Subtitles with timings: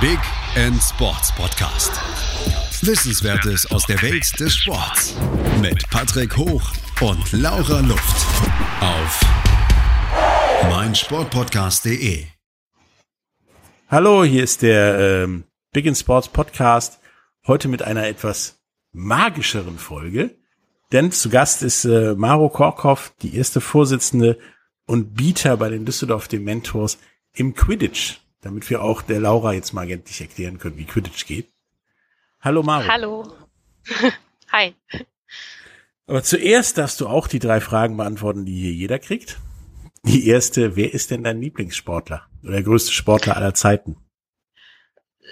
[0.00, 0.20] Big
[0.54, 1.90] End Sports Podcast.
[2.86, 5.16] Wissenswertes aus der Welt des Sports
[5.60, 6.62] mit Patrick Hoch
[7.00, 8.26] und Laura Luft
[8.80, 9.20] auf
[10.70, 12.26] meinsportpodcast.de.
[13.88, 15.42] Hallo, hier ist der ähm,
[15.72, 17.00] Big End Sports Podcast.
[17.48, 18.60] Heute mit einer etwas
[18.92, 20.36] magischeren Folge,
[20.92, 24.38] denn zu Gast ist äh, Maro Korkhoff, die erste Vorsitzende
[24.86, 26.98] und Bieter bei den Düsseldorf Dementors
[27.32, 31.52] im Quidditch, damit wir auch der Laura jetzt mal endlich erklären können, wie Quidditch geht.
[32.40, 32.86] Hallo Maro.
[32.86, 33.32] Hallo.
[34.52, 34.74] Hi.
[36.06, 39.38] Aber zuerst darfst du auch die drei Fragen beantworten, die hier jeder kriegt.
[40.04, 43.96] Die erste, wer ist denn dein Lieblingssportler oder der größte Sportler aller Zeiten?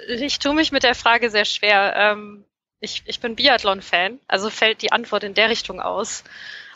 [0.09, 1.95] Ich tue mich mit der Frage sehr schwer.
[1.97, 2.45] Ähm,
[2.81, 6.25] ich, ich bin Biathlon-Fan, also fällt die Antwort in der Richtung aus.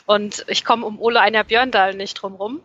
[0.07, 2.60] Und ich komme um Ole Einer Björndal nicht drum rum.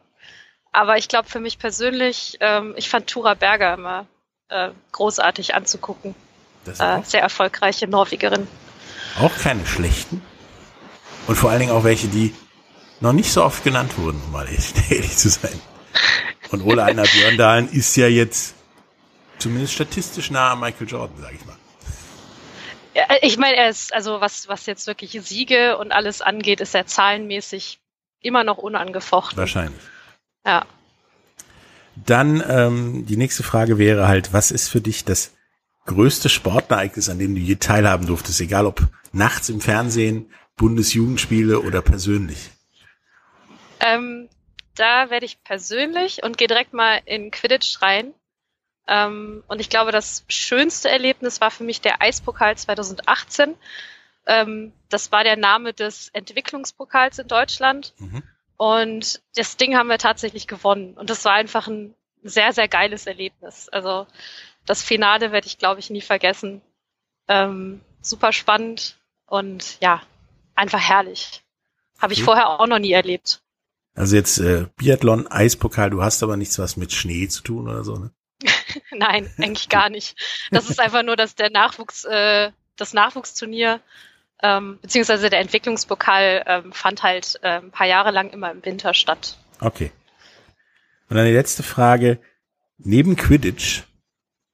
[0.76, 4.08] Aber ich glaube für mich persönlich, ähm, ich fand Tura Berger immer
[4.50, 6.16] äh, großartig anzugucken.
[6.66, 8.46] Äh, sehr erfolgreiche Norwegerin.
[9.18, 10.22] Auch keine schlechten.
[11.28, 12.36] Und vor allen Dingen auch welche, die
[13.00, 15.58] noch nicht so oft genannt wurden, um mal ehrlich zu sein.
[16.52, 18.56] Und Ole Einer Björndalen ist ja jetzt
[19.38, 21.56] zumindest statistisch nah an Michael Jordan, sag ich mal.
[22.96, 26.76] Ja, ich meine, er ist, also was, was jetzt wirklich Siege und alles angeht, ist
[26.76, 27.80] er zahlenmäßig
[28.20, 29.38] immer noch unangefochten.
[29.38, 29.82] Wahrscheinlich.
[30.46, 30.66] Ja.
[31.96, 35.34] Dann ähm, die nächste Frage wäre halt, was ist für dich das
[35.86, 41.82] größte Sportereignis, an dem du je teilhaben durftest, egal ob nachts im Fernsehen, Bundesjugendspiele oder
[41.82, 42.50] persönlich?
[43.80, 44.30] Ähm,
[44.76, 48.14] da werde ich persönlich und gehe direkt mal in Quidditch rein.
[48.88, 53.56] Ähm, und ich glaube, das schönste Erlebnis war für mich der Eispokal 2018.
[54.28, 57.94] Ähm, das war der Name des Entwicklungspokals in Deutschland.
[58.00, 58.24] Mhm.
[58.58, 60.94] Und das Ding haben wir tatsächlich gewonnen.
[60.94, 63.70] Und das war einfach ein sehr, sehr geiles Erlebnis.
[63.70, 64.08] Also
[64.66, 66.62] das Finale werde ich, glaube ich, nie vergessen.
[67.28, 70.02] Ähm, super spannend und ja,
[70.56, 71.44] einfach herrlich.
[72.00, 72.26] Habe ich okay.
[72.26, 73.42] vorher auch noch nie erlebt.
[73.96, 77.84] Also jetzt äh, Biathlon, Eispokal, du hast aber nichts was mit Schnee zu tun oder
[77.84, 78.12] so, ne?
[78.92, 80.18] Nein, eigentlich gar nicht.
[80.52, 83.80] Das ist einfach nur, dass der Nachwuchs, äh, das Nachwuchsturnier
[84.44, 88.94] ähm, beziehungsweise der Entwicklungspokal ähm, fand halt äh, ein paar Jahre lang immer im Winter
[88.94, 89.38] statt.
[89.60, 89.92] Okay.
[91.10, 92.20] Und dann die letzte Frage.
[92.78, 93.84] Neben Quidditch,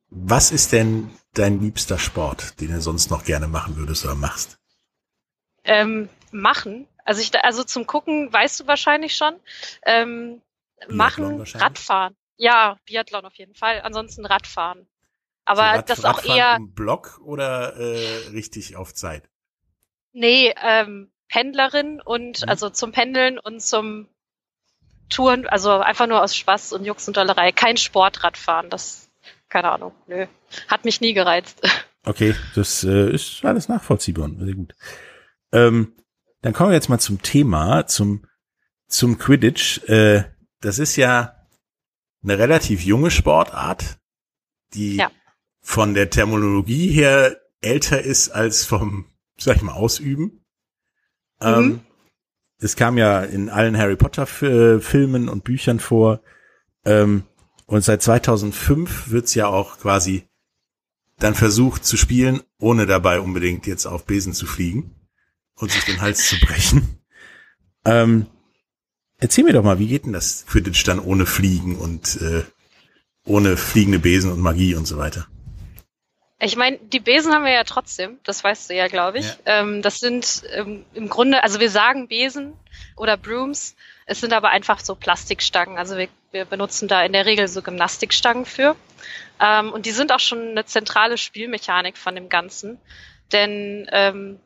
[0.10, 4.60] was ist denn dein liebster Sport, den du sonst noch gerne machen würdest oder machst?
[5.64, 6.88] Ähm, machen.
[7.04, 9.34] Also ich, also zum Gucken weißt du wahrscheinlich schon.
[9.86, 10.42] Ähm,
[10.88, 12.16] machen, Radfahren.
[12.38, 13.82] Ja, Biathlon auf jeden Fall.
[13.82, 14.88] Ansonsten Radfahren.
[15.46, 16.56] Aber also Rad, das auch Radfahren eher.
[16.58, 19.31] Im Block oder äh, richtig auf Zeit?
[20.14, 22.50] Nee, ähm, Pendlerin und mhm.
[22.50, 24.08] also zum Pendeln und zum
[25.10, 27.52] Touren, also einfach nur aus Spaß und Jux und Dollerei.
[27.52, 29.10] Kein Sportradfahren, das,
[29.50, 30.26] keine Ahnung, nö.
[30.68, 31.62] Hat mich nie gereizt.
[32.04, 34.74] Okay, das äh, ist alles nachvollziehbar und sehr gut.
[35.52, 35.94] Ähm,
[36.42, 38.26] dann kommen wir jetzt mal zum Thema, zum,
[38.88, 39.84] zum Quidditch.
[39.88, 40.24] Äh,
[40.62, 41.36] das ist ja
[42.24, 44.00] eine relativ junge Sportart,
[44.74, 45.12] die ja.
[45.62, 49.11] von der Terminologie her älter ist als vom
[49.44, 50.44] sag ich mal, ausüben.
[51.42, 51.48] Mhm.
[51.48, 51.80] Ähm,
[52.60, 56.22] es kam ja in allen Harry Potter Filmen und Büchern vor.
[56.86, 57.24] Ähm,
[57.66, 60.28] und seit 2005 wird's ja auch quasi
[61.18, 64.96] dann versucht zu spielen, ohne dabei unbedingt jetzt auf Besen zu fliegen
[65.56, 67.00] und sich den Hals zu brechen.
[67.86, 68.28] Ähm,
[69.18, 72.44] erzähl mir doch mal, wie geht denn das Quidditch dann ohne Fliegen und äh,
[73.26, 75.28] ohne fliegende Besen und Magie und so weiter?
[76.44, 79.28] Ich meine, die Besen haben wir ja trotzdem, das weißt du ja, glaube ich.
[79.28, 79.62] Ja.
[79.62, 82.54] Ähm, das sind ähm, im Grunde, also wir sagen Besen
[82.96, 83.76] oder Brooms,
[84.06, 85.78] es sind aber einfach so Plastikstangen.
[85.78, 88.76] Also wir, wir benutzen da in der Regel so Gymnastikstangen für.
[89.40, 92.80] Ähm, und die sind auch schon eine zentrale Spielmechanik von dem Ganzen.
[93.32, 94.40] Denn ähm,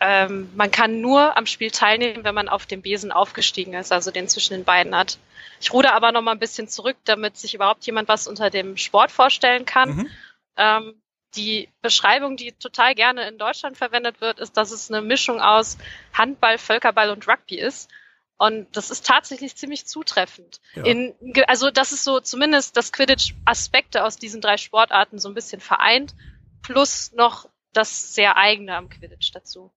[0.00, 4.10] ähm, man kann nur am Spiel teilnehmen, wenn man auf dem Besen aufgestiegen ist, also
[4.10, 5.18] den zwischen den beiden hat.
[5.60, 8.78] Ich ruder aber noch mal ein bisschen zurück, damit sich überhaupt jemand was unter dem
[8.78, 9.96] Sport vorstellen kann.
[9.96, 10.10] Mhm.
[10.56, 10.94] Ähm,
[11.36, 15.78] die Beschreibung, die total gerne in Deutschland verwendet wird, ist, dass es eine Mischung aus
[16.12, 17.90] Handball, Völkerball und Rugby ist.
[18.36, 20.60] Und das ist tatsächlich ziemlich zutreffend.
[20.74, 20.84] Ja.
[20.84, 21.14] In,
[21.46, 25.60] also das ist so zumindest das Quidditch Aspekte aus diesen drei Sportarten so ein bisschen
[25.60, 26.14] vereint,
[26.62, 29.70] plus noch das sehr eigene am Quidditch dazu.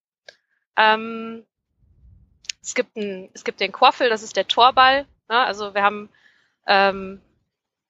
[0.78, 1.46] Ähm,
[2.62, 5.06] es gibt ein, es gibt den Quaffel, das ist der Torball.
[5.30, 5.38] Ne?
[5.38, 6.10] Also wir haben
[6.66, 7.22] ähm,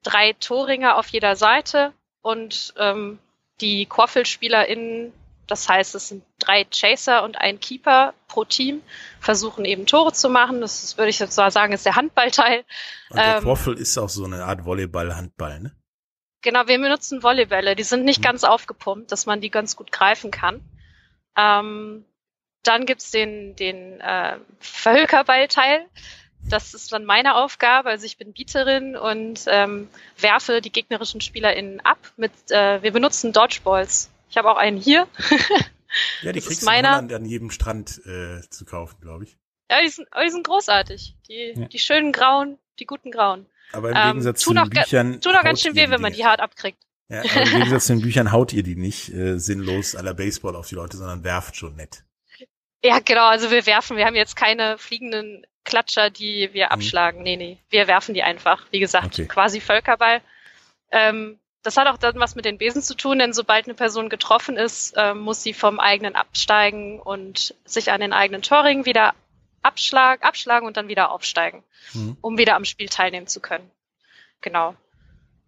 [0.01, 3.19] drei Torringe auf jeder Seite und ähm,
[3.63, 5.13] die Quaffle-SpielerInnen,
[5.47, 8.81] das heißt, es sind drei Chaser und ein Keeper pro Team,
[9.19, 10.59] versuchen eben Tore zu machen.
[10.61, 12.65] Das ist, würde ich jetzt mal sagen, ist der Handballteil.
[13.09, 15.71] Und der ähm, Quaffle ist auch so eine Art Volleyball-Handball, ne?
[16.41, 17.77] Genau, wir benutzen Volleybälle.
[17.77, 18.23] Die sind nicht mhm.
[18.23, 20.59] ganz aufgepumpt, dass man die ganz gut greifen kann.
[21.37, 22.03] Ähm,
[22.63, 25.85] dann gibt's den, den äh, Völkerballteil.
[26.49, 27.89] Das ist dann meine Aufgabe.
[27.89, 29.87] Also ich bin Bieterin und ähm,
[30.17, 31.99] werfe die gegnerischen SpielerInnen ab.
[32.17, 34.09] Mit, äh, wir benutzen Dodgeballs.
[34.29, 35.07] Ich habe auch einen hier.
[36.21, 39.37] ja, die das kriegst du an jedem Strand äh, zu kaufen, glaube ich.
[39.71, 41.15] Ja, die sind, die sind großartig.
[41.27, 41.67] Die, ja.
[41.67, 43.45] die schönen grauen, die guten grauen.
[43.71, 45.21] Aber im Gegensatz ähm, zu den Büchern.
[45.21, 46.77] Tut auch ganz schön weh, wenn man die hart abkriegt.
[47.09, 50.55] Ja, aber im Gegensatz zu den Büchern haut ihr die nicht äh, sinnlos aller Baseball
[50.55, 52.03] auf die Leute, sondern werft schon nett.
[52.83, 56.71] Ja, genau, also wir werfen, wir haben jetzt keine fliegenden Klatscher, die wir mhm.
[56.71, 57.19] abschlagen.
[57.19, 57.23] Mhm.
[57.23, 57.57] Nee, nee.
[57.69, 58.65] Wir werfen die einfach.
[58.71, 59.27] Wie gesagt, okay.
[59.27, 60.21] quasi Völkerball.
[60.91, 64.09] Ähm, das hat auch dann was mit den Besen zu tun, denn sobald eine Person
[64.09, 69.13] getroffen ist, äh, muss sie vom eigenen absteigen und sich an den eigenen Torring wieder
[69.61, 71.63] abschlag, abschlagen und dann wieder aufsteigen,
[71.93, 72.17] mhm.
[72.19, 73.71] um wieder am Spiel teilnehmen zu können.
[74.41, 74.75] Genau.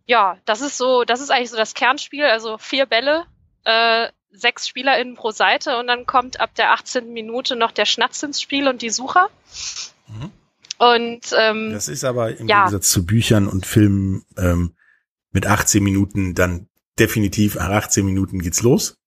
[0.06, 3.26] Ja, das ist so, das ist eigentlich so das Kernspiel, also vier Bälle,
[3.66, 7.12] äh, sechs SpielerInnen pro Seite und dann kommt ab der 18.
[7.14, 9.30] Minute noch der Schnatz ins Spiel und die Sucher.
[10.08, 10.32] Mhm.
[10.78, 12.66] Und ähm, das ist aber im ja.
[12.66, 14.76] Gegensatz zu Büchern und Filmen ähm,
[15.32, 16.68] mit 18 Minuten dann
[17.00, 18.98] definitiv nach 18 Minuten geht's los.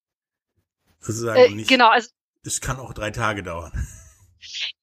[1.01, 2.09] Sozusagen äh, nicht, genau, also
[2.45, 3.73] es kann auch drei Tage dauern.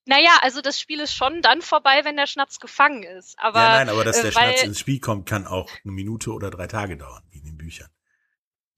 [0.08, 3.40] Naja, also das Spiel ist schon dann vorbei, wenn der Schnatz gefangen ist.
[3.40, 5.94] Aber, ja, nein, aber dass der äh, weil, Schnatz ins Spiel kommt, kann auch eine
[5.94, 7.90] Minute oder drei Tage dauern, wie in den Büchern.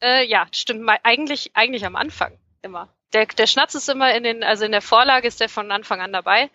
[0.02, 0.88] Äh, ja, stimmt.
[1.04, 2.90] Eigentlich, eigentlich am Anfang immer.
[3.14, 6.02] Der, der Schnatz ist immer in den, also in der Vorlage ist der von Anfang
[6.02, 6.50] an dabei.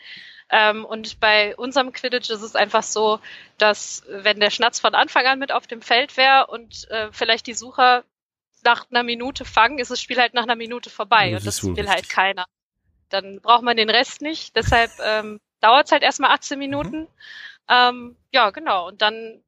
[0.50, 3.20] Ähm, und bei unserem Quidditch ist es einfach so,
[3.56, 7.46] dass wenn der Schnatz von Anfang an mit auf dem Feld wäre und äh, vielleicht
[7.46, 8.04] die Sucher
[8.62, 11.62] nach einer Minute fangen, ist das Spiel halt nach einer Minute vorbei das und das
[11.62, 11.94] will halt richtig.
[11.94, 12.46] halt keiner.
[13.08, 14.54] Dann braucht man den Rest nicht.
[14.54, 17.00] Deshalb ähm, dauert es halt erstmal 18 Minuten.
[17.00, 17.08] Mhm.
[17.68, 18.88] Ähm, ja, genau.
[18.88, 19.42] Und dann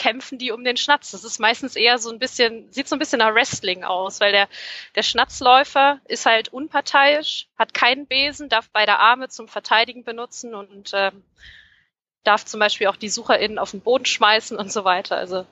[0.00, 1.10] kämpfen die um den Schnatz.
[1.10, 4.32] Das ist meistens eher so ein bisschen, sieht so ein bisschen nach Wrestling aus, weil
[4.32, 4.48] der,
[4.96, 10.92] der Schnatzläufer ist halt unparteiisch, hat keinen Besen, darf beide Arme zum Verteidigen benutzen und
[10.94, 11.22] ähm,
[12.24, 15.18] darf zum Beispiel auch die SucherInnen auf den Boden schmeißen und so weiter.
[15.18, 15.44] Also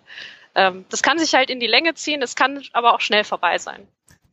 [0.54, 3.58] ähm, das kann sich halt in die Länge ziehen, es kann aber auch schnell vorbei
[3.58, 3.86] sein.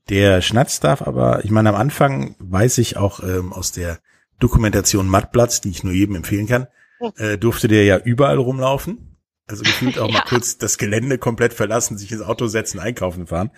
[0.07, 3.99] Der Schnatz darf aber, ich meine, am Anfang weiß ich auch ähm, aus der
[4.39, 6.67] Dokumentation Mattplatz, die ich nur jedem empfehlen kann,
[6.99, 7.11] hm.
[7.17, 9.14] äh, durfte der ja überall rumlaufen.
[9.47, 10.19] Also gefühlt auch ja.
[10.19, 13.51] mal kurz das Gelände komplett verlassen, sich ins Auto setzen, einkaufen fahren.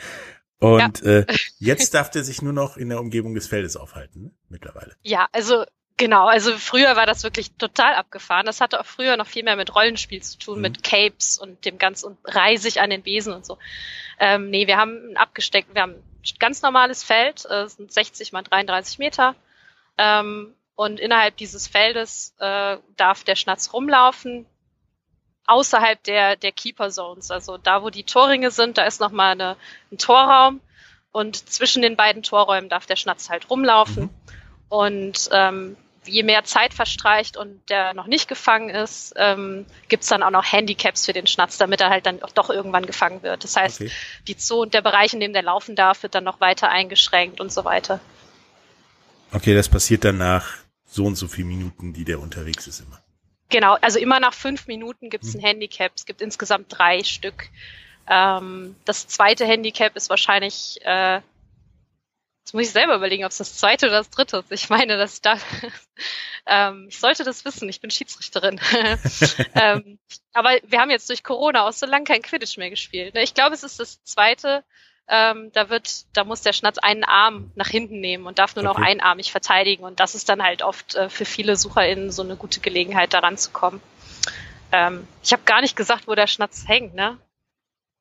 [0.59, 1.19] Und ja.
[1.19, 1.25] äh,
[1.59, 4.31] jetzt darf der sich nur noch in der Umgebung des Feldes aufhalten, ne?
[4.49, 4.95] mittlerweile.
[5.03, 5.65] Ja, also
[5.97, 8.45] genau, also früher war das wirklich total abgefahren.
[8.45, 10.61] Das hatte auch früher noch viel mehr mit Rollenspiel zu tun, mhm.
[10.61, 13.57] mit Capes und dem ganzen und reisig an den Besen und so.
[14.19, 18.31] Ähm, nee, wir haben ein abgesteckt, wir haben ein ganz normales Feld, äh, sind 60
[18.31, 19.35] mal 33 Meter.
[19.97, 24.45] Ähm, und innerhalb dieses Feldes äh, darf der Schnatz rumlaufen
[25.47, 27.31] außerhalb der, der Keeper Zones.
[27.31, 29.55] Also da, wo die Torringe sind, da ist nochmal eine,
[29.91, 30.61] ein Torraum
[31.11, 34.03] und zwischen den beiden Torräumen darf der Schnatz halt rumlaufen.
[34.03, 34.09] Mhm.
[34.69, 40.23] Und ähm, je mehr Zeit verstreicht und der noch nicht gefangen ist, ähm, gibt dann
[40.23, 43.43] auch noch Handicaps für den Schnatz, damit er halt dann auch doch irgendwann gefangen wird.
[43.43, 43.91] Das heißt, okay.
[44.27, 47.51] die Zone, der Bereich, in dem der laufen darf, wird dann noch weiter eingeschränkt und
[47.51, 47.99] so weiter.
[49.31, 50.53] Okay, das passiert dann nach
[50.85, 53.01] so und so viel Minuten, die der unterwegs ist immer.
[53.49, 55.45] Genau, also immer nach fünf Minuten gibt es ein mhm.
[55.45, 55.91] Handicap.
[55.95, 57.49] Es gibt insgesamt drei Stück.
[58.07, 61.21] Ähm, das zweite Handicap ist wahrscheinlich, äh,
[62.41, 64.51] jetzt muss ich selber überlegen, ob es das zweite oder das dritte ist.
[64.51, 65.37] Ich meine, dass da,
[66.45, 68.59] ähm, ich sollte das wissen, ich bin Schiedsrichterin.
[69.55, 69.99] ähm,
[70.33, 73.13] aber wir haben jetzt durch Corona auch so lange kein Quidditch mehr gespielt.
[73.13, 73.23] Ne?
[73.23, 74.63] Ich glaube, es ist das zweite
[75.09, 78.65] ähm, da wird, da muss der Schnatz einen Arm nach hinten nehmen und darf nur
[78.65, 78.79] okay.
[78.79, 79.83] noch einarmig verteidigen.
[79.83, 83.37] Und das ist dann halt oft äh, für viele SucherInnen so eine gute Gelegenheit, daran
[83.37, 83.81] zu kommen.
[84.71, 87.17] Ähm, ich habe gar nicht gesagt, wo der Schnatz hängt, ne?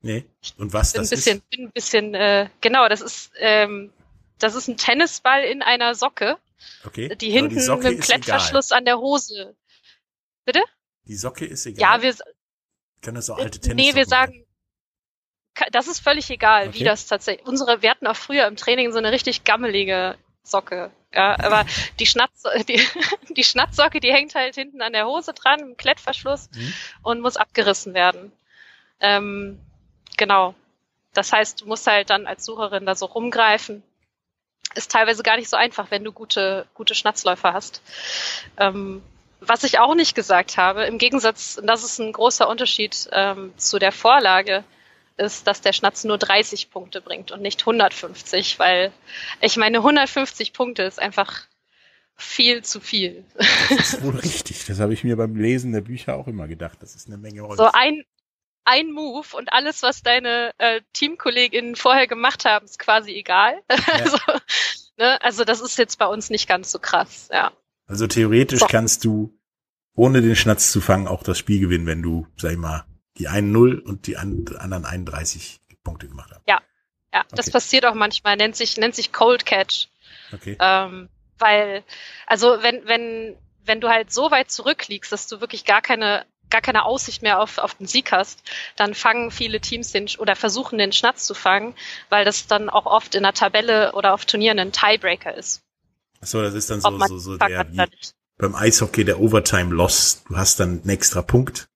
[0.03, 0.25] Nee.
[0.59, 1.51] Und was bin das ein bisschen, ist?
[1.51, 3.93] Bin ein bisschen, äh, genau, das ist, ähm,
[4.39, 6.39] das ist ein Tennisball in einer Socke.
[6.85, 7.15] Okay.
[7.17, 8.79] Die hinten die mit dem Klettverschluss egal.
[8.79, 9.57] an der Hose.
[10.45, 10.63] Bitte?
[11.07, 11.99] Die Socke ist egal.
[11.99, 12.15] Ja, wir.
[13.03, 14.46] Kann das so alte Tennis Nee, wir sagen,
[15.73, 16.79] das ist völlig egal, okay.
[16.79, 17.47] wie das tatsächlich.
[17.47, 20.91] Unsere, wir hatten auch früher im Training so eine richtig gammelige Socke.
[21.15, 21.65] Ja, aber
[21.99, 22.81] die Schnatz, die,
[23.37, 26.75] die Schnatzsocke, die hängt halt hinten an der Hose dran, im Klettverschluss mhm.
[27.03, 28.33] und muss abgerissen werden.
[29.01, 29.59] Ähm,
[30.17, 30.55] genau.
[31.15, 33.83] Das heißt, du musst halt dann als Sucherin da so rumgreifen.
[34.75, 37.81] Ist teilweise gar nicht so einfach, wenn du gute, gute Schnatzläufer hast.
[38.59, 39.03] Ähm,
[39.41, 43.79] was ich auch nicht gesagt habe, im Gegensatz, das ist ein großer Unterschied ähm, zu
[43.79, 44.65] der Vorlage,
[45.17, 48.93] ist, dass der Schnatz nur 30 Punkte bringt und nicht 150, weil
[49.41, 51.47] ich meine, 150 Punkte ist einfach
[52.17, 53.25] viel zu viel.
[53.69, 54.65] Das ist wohl richtig.
[54.67, 56.79] Das habe ich mir beim Lesen der Bücher auch immer gedacht.
[56.81, 57.59] Das ist eine Menge Holz.
[57.59, 58.05] So ein,
[58.65, 63.63] ein Move und alles, was deine äh, Teamkolleginnen vorher gemacht haben, ist quasi egal.
[63.71, 63.95] Ja.
[63.95, 64.19] Also,
[64.99, 65.23] ne?
[65.23, 67.53] also das ist jetzt bei uns nicht ganz so krass, ja.
[67.87, 68.67] Also theoretisch so.
[68.67, 69.39] kannst du,
[69.95, 72.85] ohne den Schnatz zu fangen, auch das Spiel gewinnen, wenn du, sag ich mal,
[73.19, 76.43] die einen 0 und die anderen 31 Punkte gemacht hast.
[76.49, 76.61] Ja,
[77.13, 77.35] ja, okay.
[77.37, 79.89] das passiert auch manchmal, nennt sich, nennt sich Cold Catch.
[80.33, 80.57] Okay.
[80.61, 81.09] Ähm,
[81.39, 81.85] weil,
[82.27, 86.61] also wenn, wenn, wenn du halt so weit zurückliegst, dass du wirklich gar keine gar
[86.61, 88.41] keine Aussicht mehr auf, auf den Sieg hast,
[88.77, 91.75] dann fangen viele Teams den oder versuchen den Schnatz zu fangen,
[92.09, 95.63] weil das dann auch oft in der Tabelle oder auf Turnieren ein Tiebreaker ist.
[96.21, 97.83] Achso, das ist dann so, so, so der, wie
[98.39, 100.23] beim Eishockey der Overtime Loss.
[100.29, 101.69] Du hast dann einen extra Punkt,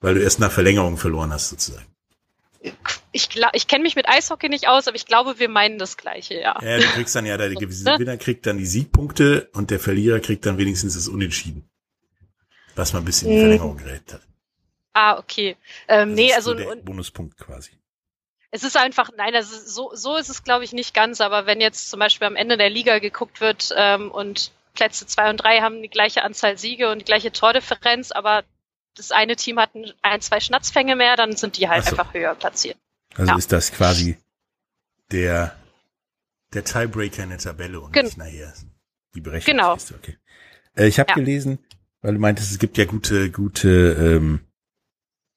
[0.00, 1.86] weil du erst nach Verlängerung verloren hast, sozusagen.
[3.12, 5.96] Ich, glaub, ich kenne mich mit Eishockey nicht aus, aber ich glaube, wir meinen das
[5.96, 6.58] Gleiche, ja.
[6.62, 10.44] Ja, du kriegst dann ja, der Gewinner kriegt dann die Siegpunkte und der Verlierer kriegt
[10.44, 11.68] dann wenigstens das Unentschieden
[12.78, 13.40] was man bis in die hm.
[13.40, 14.22] Verlängerung gerät hat.
[14.94, 15.56] Ah, okay.
[15.88, 17.72] Ähm, nee, also so der Bonuspunkt quasi.
[18.50, 21.60] Es ist einfach, nein, also so, so ist es, glaube ich, nicht ganz, aber wenn
[21.60, 25.60] jetzt zum Beispiel am Ende der Liga geguckt wird ähm, und Plätze zwei und drei
[25.60, 28.44] haben die gleiche Anzahl Siege und die gleiche Tordifferenz, aber
[28.98, 29.70] das eine Team hat
[30.02, 31.90] ein, zwei Schnatzfänge mehr, dann sind die halt so.
[31.90, 32.76] einfach höher platziert.
[33.14, 33.38] Also ja.
[33.38, 34.16] ist das quasi
[35.10, 35.56] der,
[36.52, 38.52] der Tiebreaker in der Tabelle und Gen nicht nachher
[39.14, 39.56] die Berechnung.
[39.56, 39.72] Genau.
[39.72, 40.18] Okay.
[40.76, 41.14] Äh, ich habe ja.
[41.14, 41.58] gelesen,
[42.02, 44.40] weil du meintest, es gibt ja gute, gute ähm,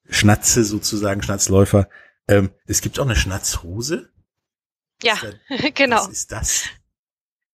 [0.08, 1.88] Schnatze sozusagen, Schnatzläufer.
[2.28, 4.10] Ähm, es gibt auch eine Schnatzhose.
[5.02, 5.96] Ja, da, genau.
[5.96, 6.64] Was ist das?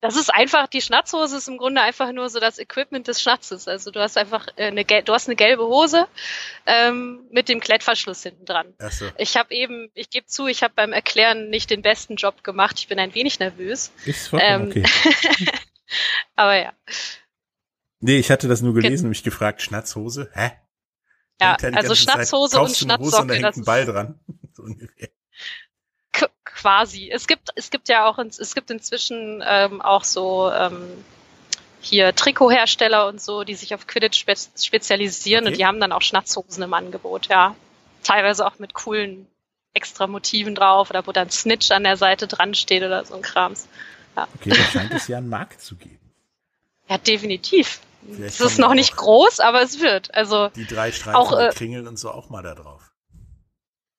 [0.00, 3.66] Das ist einfach, die Schnatzhose ist im Grunde einfach nur so das Equipment des Schnatzes.
[3.66, 6.06] Also du hast einfach äh, eine, du hast eine gelbe Hose
[6.66, 8.74] ähm, mit dem Klettverschluss hinten dran.
[8.90, 9.06] So.
[9.18, 12.76] Ich habe eben, ich gebe zu, ich habe beim Erklären nicht den besten Job gemacht.
[12.78, 13.90] Ich bin ein wenig nervös.
[14.04, 14.84] Ist vollkommen ähm, okay.
[16.36, 16.72] aber ja.
[18.00, 20.30] Nee, ich hatte das nur gelesen und mich gefragt, Schnatzhose?
[20.32, 20.52] Hä?
[21.40, 23.22] Ja, also Schnatzhose Zeit, und Schnatzsocke.
[23.22, 24.20] Und da hängt ein Ball dran.
[24.52, 25.08] so ungefähr.
[26.58, 27.08] Quasi.
[27.08, 31.04] Es gibt, es gibt ja auch, es gibt inzwischen ähm, auch so ähm,
[31.80, 35.52] hier Trikothersteller und so, die sich auf Quidditch spe spezialisieren okay.
[35.52, 37.54] und die haben dann auch Schnatzhosen im Angebot, ja.
[38.02, 39.28] Teilweise auch mit coolen
[39.72, 43.22] extra Motiven drauf oder wo dann Snitch an der Seite dran steht oder so ein
[43.22, 43.68] Krams.
[44.16, 44.26] Ja.
[44.34, 46.00] Okay, da scheint es ja einen Markt zu geben.
[46.88, 47.78] Ja, definitiv.
[48.20, 50.12] es ist noch nicht groß, aber es wird.
[50.12, 52.90] Also die drei Streifen auch, äh, der Kringel und so auch mal da drauf.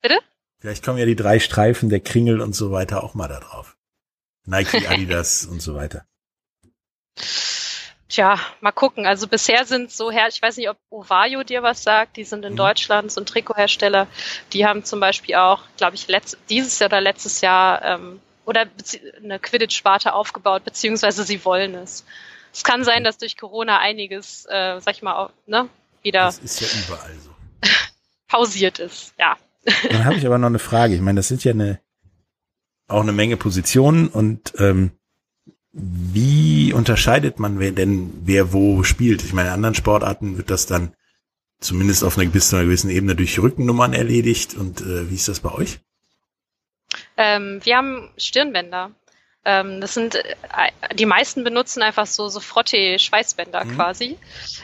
[0.01, 0.19] Bitte?
[0.59, 3.77] Vielleicht kommen ja die drei Streifen der Kringel und so weiter auch mal da drauf.
[4.45, 6.05] Nike, Adidas und so weiter.
[8.09, 9.05] Tja, mal gucken.
[9.05, 12.43] Also bisher sind so her, ich weiß nicht, ob Ovayo dir was sagt, die sind
[12.43, 12.57] in mhm.
[12.57, 14.07] Deutschland so ein Trikothersteller.
[14.51, 18.65] Die haben zum Beispiel auch, glaube ich, letzt, dieses Jahr oder letztes Jahr ähm, oder
[19.23, 22.03] eine Quidditch-Sparte aufgebaut, beziehungsweise sie wollen es.
[22.51, 25.69] Es kann sein, dass durch Corona einiges, äh, sag ich mal, auch, ne,
[26.01, 26.25] wieder.
[26.25, 27.29] Das ist ja überall so.
[28.27, 29.37] pausiert ist, ja.
[29.89, 30.95] Dann habe ich aber noch eine Frage.
[30.95, 31.79] Ich meine, das sind ja eine
[32.87, 34.91] auch eine Menge Positionen und ähm,
[35.71, 39.23] wie unterscheidet man denn wer wo spielt?
[39.23, 40.93] Ich meine, in anderen Sportarten wird das dann
[41.59, 44.55] zumindest auf einer, bis zu einer gewissen Ebene durch Rückennummern erledigt.
[44.55, 45.79] Und äh, wie ist das bei euch?
[47.17, 48.91] Ähm, wir haben Stirnbänder.
[49.45, 53.75] Ähm, das sind, äh, die meisten benutzen einfach so, so Frottee-Schweißbänder mhm.
[53.75, 54.17] quasi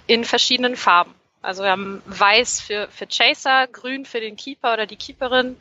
[0.08, 1.14] in verschiedenen Farben.
[1.46, 5.58] Also wir haben weiß für, für Chaser, grün für den Keeper oder die Keeperin,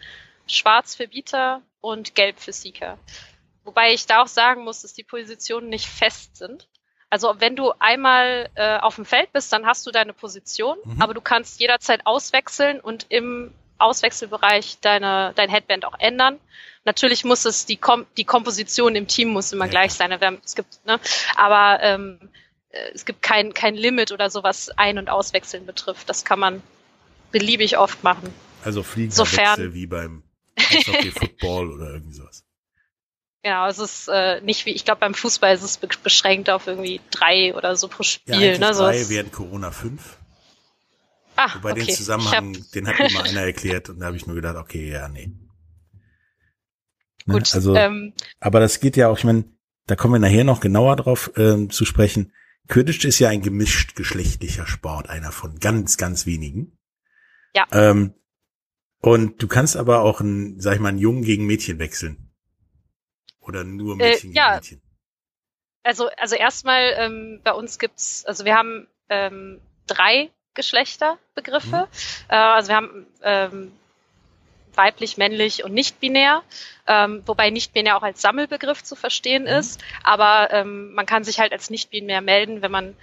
[0.46, 2.98] schwarz für Beater und gelb für Seeker.
[3.64, 6.68] Wobei ich da auch sagen muss, dass die Positionen nicht fest sind.
[7.10, 11.00] Also wenn du einmal äh, auf dem Feld bist, dann hast du deine Position, mhm.
[11.00, 16.40] aber du kannst jederzeit auswechseln und im Auswechselbereich deine, dein Headband auch ändern.
[16.84, 19.70] Natürlich muss es die, Kom die Komposition im Team muss immer ja.
[19.70, 20.12] gleich sein.
[20.44, 20.98] Es gibt, ne,
[21.36, 22.26] aber ähm, äh,
[22.94, 26.08] es gibt kein, kein Limit oder so, was Ein- und Auswechseln betrifft.
[26.08, 26.62] Das kann man
[27.30, 28.32] beliebig oft machen.
[28.64, 30.22] Also fliegender Sofern, wie beim
[30.56, 32.44] Eishockey, Football oder irgendwie sowas.
[33.42, 36.66] Genau, es ist äh, nicht wie, ich glaube beim Fußball ist es be beschränkt auf
[36.66, 38.40] irgendwie drei oder so pro Spiel.
[38.40, 38.58] Ja, ne?
[38.58, 40.16] drei so während Corona fünf.
[41.36, 41.84] Ah, Wobei okay.
[41.84, 42.72] den Zusammenhang, hab...
[42.72, 45.30] den hat mir mal einer erklärt und da habe ich nur gedacht, okay, ja, nee.
[47.26, 47.34] Ne?
[47.34, 47.54] Gut.
[47.54, 49.44] Also, ähm, aber das geht ja auch, ich meine,
[49.86, 52.32] da kommen wir nachher noch genauer drauf ähm, zu sprechen.
[52.68, 56.78] Quidditch ist ja ein gemischt geschlechtlicher Sport, einer von ganz, ganz wenigen.
[57.54, 57.66] Ja.
[57.72, 58.14] Ähm,
[59.00, 62.32] und du kannst aber auch ein, sag ich mal, einen Jungen gegen Mädchen wechseln.
[63.40, 64.46] Oder nur äh, Mädchen äh, ja.
[64.46, 64.82] gegen Mädchen.
[65.82, 71.88] Also, also erstmal ähm, bei uns gibt's, also wir haben ähm, drei Geschlechterbegriffe.
[71.90, 72.30] Mhm.
[72.30, 73.72] Äh, also wir haben ähm,
[74.76, 76.42] weiblich, männlich und nicht binär,
[76.86, 79.48] ähm, wobei nicht binär auch als Sammelbegriff zu verstehen mhm.
[79.48, 79.82] ist.
[80.02, 82.96] Aber ähm, man kann sich halt als nicht binär melden, wenn man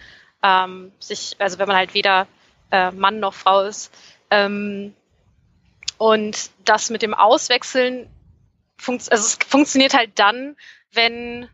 [0.44, 2.28] ähm, sich, also wenn man halt weder
[2.72, 3.94] äh, Mann noch Frau ist.
[4.30, 4.96] Ähm,
[5.98, 8.10] Und das mit dem Auswechseln,
[8.76, 10.56] funkt, also es funktioniert halt dann,
[10.92, 11.48] wenn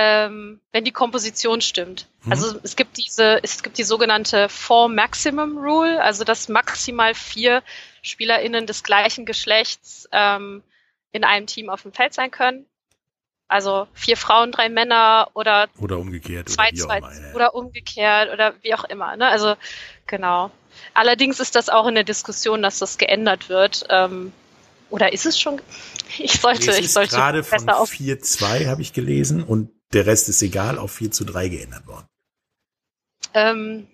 [0.00, 2.06] ähm, wenn die Komposition stimmt.
[2.22, 2.30] Mhm.
[2.30, 7.64] Also es gibt diese, es gibt die sogenannte Four Maximum Rule, also dass maximal vier
[8.02, 10.62] SpielerInnen des gleichen Geschlechts ähm,
[11.10, 12.64] in einem Team auf dem Feld sein können.
[13.48, 18.74] Also vier Frauen, drei Männer oder oder umgekehrt zwei, oder, zwei, oder umgekehrt oder wie
[18.74, 19.16] auch immer.
[19.16, 19.26] Ne?
[19.26, 19.56] Also
[20.06, 20.52] genau.
[20.94, 23.84] Allerdings ist das auch in der Diskussion, dass das geändert wird.
[23.88, 24.32] Ähm,
[24.90, 25.60] oder ist es schon?
[26.18, 30.42] Ich sollte, es ich sollte gerade von 4-2 habe ich gelesen und der Rest ist
[30.42, 32.06] egal auf 4 zu 3 geändert worden.
[33.34, 33.88] Ähm,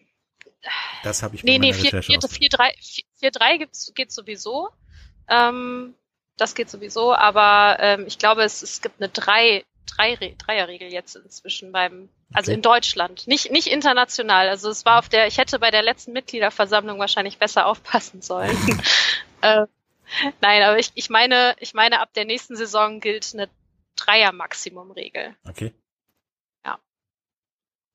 [1.02, 4.70] das habe ich Nee, nee, 4-3 geht sowieso.
[5.28, 5.94] Ähm,
[6.36, 11.16] das geht sowieso, aber ähm, ich glaube, es, es gibt eine drei, drei Dreierregel jetzt
[11.16, 12.56] inzwischen beim, also okay.
[12.56, 14.48] in Deutschland, nicht nicht international.
[14.48, 18.56] Also es war auf der, ich hätte bei der letzten Mitgliederversammlung wahrscheinlich besser aufpassen sollen.
[19.42, 19.66] äh,
[20.40, 23.48] nein, aber ich, ich meine, ich meine, ab der nächsten Saison gilt eine
[23.96, 25.36] Dreier-Maximum-Regel.
[25.48, 25.72] Okay.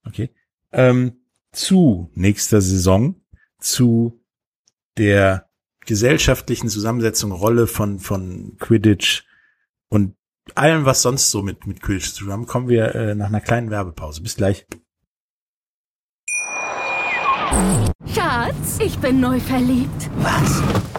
[0.10, 0.30] Okay.
[0.72, 3.16] Ähm, zu nächster Saison,
[3.60, 4.24] zu
[4.98, 5.50] der
[5.86, 9.24] gesellschaftlichen Zusammensetzung, Rolle von, von Quidditch
[9.90, 10.16] und
[10.56, 13.42] allem, was sonst so mit, mit Quidditch zu tun haben, kommen wir äh, nach einer
[13.42, 14.22] kleinen Werbepause.
[14.22, 14.68] Bis gleich.
[18.14, 20.10] Schatz, ich bin neu verliebt.
[20.18, 20.99] Was?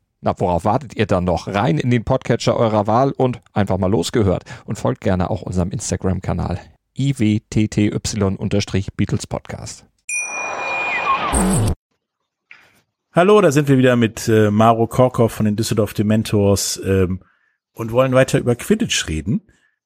[0.23, 1.47] Na, worauf wartet ihr dann noch?
[1.47, 4.43] Rein in den Podcatcher eurer Wahl und einfach mal losgehört.
[4.65, 6.59] Und folgt gerne auch unserem Instagram-Kanal
[6.95, 9.87] iwtty-Beatles Podcast.
[13.13, 17.23] Hallo, da sind wir wieder mit äh, Maro Korkov von den Düsseldorf Dementors ähm,
[17.73, 19.41] und wollen weiter über Quidditch reden.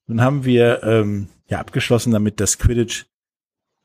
[0.05, 3.05] Nun haben wir ähm, ja abgeschlossen damit, dass Quidditch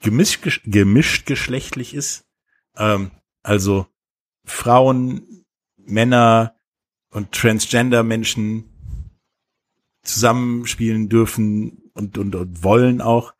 [0.02, 2.24] gemischt, gemischt geschlechtlich ist.
[2.76, 3.12] Ähm,
[3.44, 3.86] also
[4.44, 5.39] Frauen,
[5.86, 6.54] Männer
[7.10, 8.64] und Transgender-Menschen
[10.02, 13.34] zusammenspielen dürfen und, und, und wollen auch.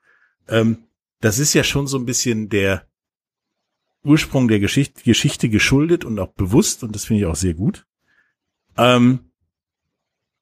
[0.48, 0.78] Ähm,
[1.20, 2.86] das ist ja schon so ein bisschen der
[4.02, 7.86] Ursprung der Geschichte, Geschichte geschuldet und auch bewusst und das finde ich auch sehr gut.
[8.76, 9.30] Ähm,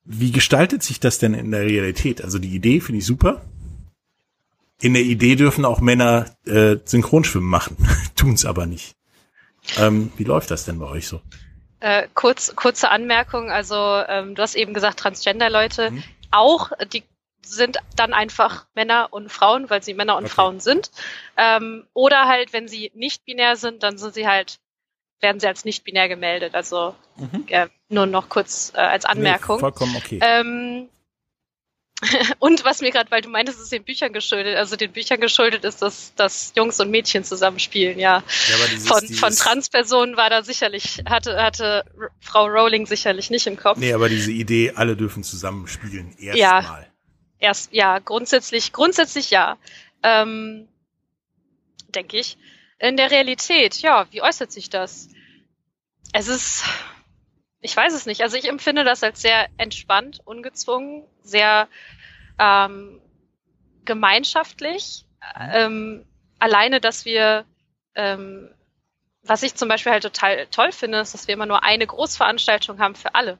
[0.04, 2.22] wie gestaltet sich das denn in der Realität?
[2.22, 3.44] Also die Idee finde ich super.
[4.80, 7.76] In der Idee dürfen auch Männer äh, Synchronschwimmen machen,
[8.14, 8.96] tun's aber nicht.
[9.76, 11.20] Ähm, wie läuft das denn bei euch so?
[11.80, 13.76] Äh, kurz, kurze Anmerkung, also
[14.08, 16.02] ähm, du hast eben gesagt, Transgender-Leute, mhm.
[16.30, 17.04] auch die
[17.44, 20.32] sind dann einfach Männer und Frauen, weil sie Männer und okay.
[20.32, 20.90] Frauen sind.
[21.36, 24.58] Ähm, oder halt, wenn sie nicht binär sind, dann sind sie halt,
[25.20, 26.54] werden sie als nicht binär gemeldet.
[26.54, 27.44] Also mhm.
[27.48, 29.56] äh, nur noch kurz äh, als Anmerkung.
[29.56, 30.18] Nee, vollkommen okay.
[30.20, 30.88] Ähm,
[32.38, 35.20] und was mir gerade, weil du meintest, es ist den Büchern geschuldet, also den Büchern
[35.20, 38.22] geschuldet ist, dass, dass Jungs und Mädchen zusammenspielen, ja.
[38.48, 41.84] ja aber dieses, von, dieses von Transpersonen war da sicherlich, hatte, hatte
[42.20, 43.78] Frau Rowling sicherlich nicht im Kopf.
[43.78, 46.36] Nee, aber diese Idee, alle dürfen zusammenspielen, erstmal.
[46.36, 46.86] Ja.
[47.40, 49.58] Erst, ja, grundsätzlich, grundsätzlich ja.
[50.02, 50.68] Ähm,
[51.94, 52.36] denke ich.
[52.80, 55.08] In der Realität, ja, wie äußert sich das?
[56.12, 56.64] Es ist,
[57.60, 58.22] ich weiß es nicht.
[58.22, 61.68] Also ich empfinde das als sehr entspannt, ungezwungen, sehr
[62.38, 63.00] ähm,
[63.84, 65.04] gemeinschaftlich.
[65.36, 66.06] Ähm,
[66.38, 67.44] alleine, dass wir,
[67.94, 68.54] ähm,
[69.22, 72.78] was ich zum Beispiel halt total toll finde, ist, dass wir immer nur eine Großveranstaltung
[72.78, 73.38] haben für alle.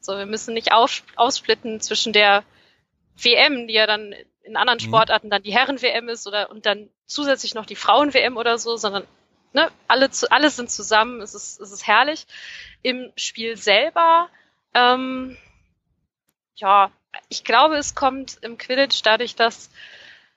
[0.00, 2.44] So, wir müssen nicht auf, aussplitten zwischen der
[3.16, 4.84] WM, die ja dann in anderen mhm.
[4.84, 9.04] Sportarten dann die Herren-WM ist oder und dann zusätzlich noch die Frauen-WM oder so, sondern
[9.54, 12.26] ne, alle, zu, alle sind zusammen, es ist, es ist herrlich.
[12.84, 14.28] Im Spiel selber,
[14.74, 15.36] ähm,
[16.56, 16.90] ja,
[17.28, 19.70] ich glaube, es kommt im Quidditch dadurch, dass,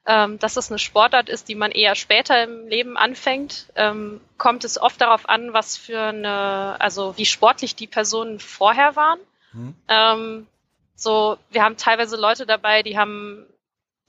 [0.06, 4.64] ähm, dass es eine Sportart ist, die man eher später im Leben anfängt, ähm, kommt
[4.64, 9.20] es oft darauf an, was für eine, also wie sportlich die Personen vorher waren.
[9.52, 9.76] Mhm.
[9.88, 10.48] Ähm,
[10.96, 13.46] so, wir haben teilweise Leute dabei, die haben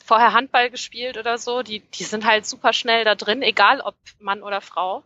[0.04, 3.96] vorher Handball gespielt oder so, die, die sind halt super schnell da drin, egal ob
[4.20, 5.02] Mann oder Frau.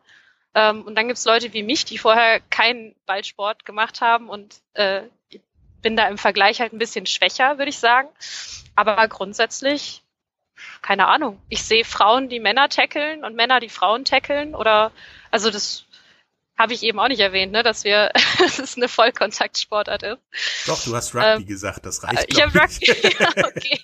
[0.54, 5.02] Ähm, und dann gibt's Leute wie mich, die vorher keinen Ballsport gemacht haben und äh,
[5.80, 8.08] bin da im Vergleich halt ein bisschen schwächer, würde ich sagen.
[8.74, 10.02] Aber grundsätzlich,
[10.80, 11.40] keine Ahnung.
[11.48, 14.92] Ich sehe Frauen, die Männer tackeln und Männer, die Frauen tackeln oder
[15.30, 15.86] also das
[16.56, 20.20] habe ich eben auch nicht erwähnt, ne, dass wir, dass es eine Vollkontaktsportart ist.
[20.66, 22.26] Doch, du hast Rugby ähm, gesagt, das reicht.
[22.28, 22.86] Ich habe Rugby,
[23.18, 23.82] ja, okay,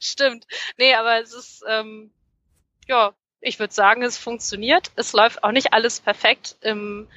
[0.00, 0.46] stimmt.
[0.76, 2.12] Nee, aber es ist, ähm,
[2.86, 4.92] ja, ich würde sagen, es funktioniert.
[4.96, 7.08] Es läuft auch nicht alles perfekt im,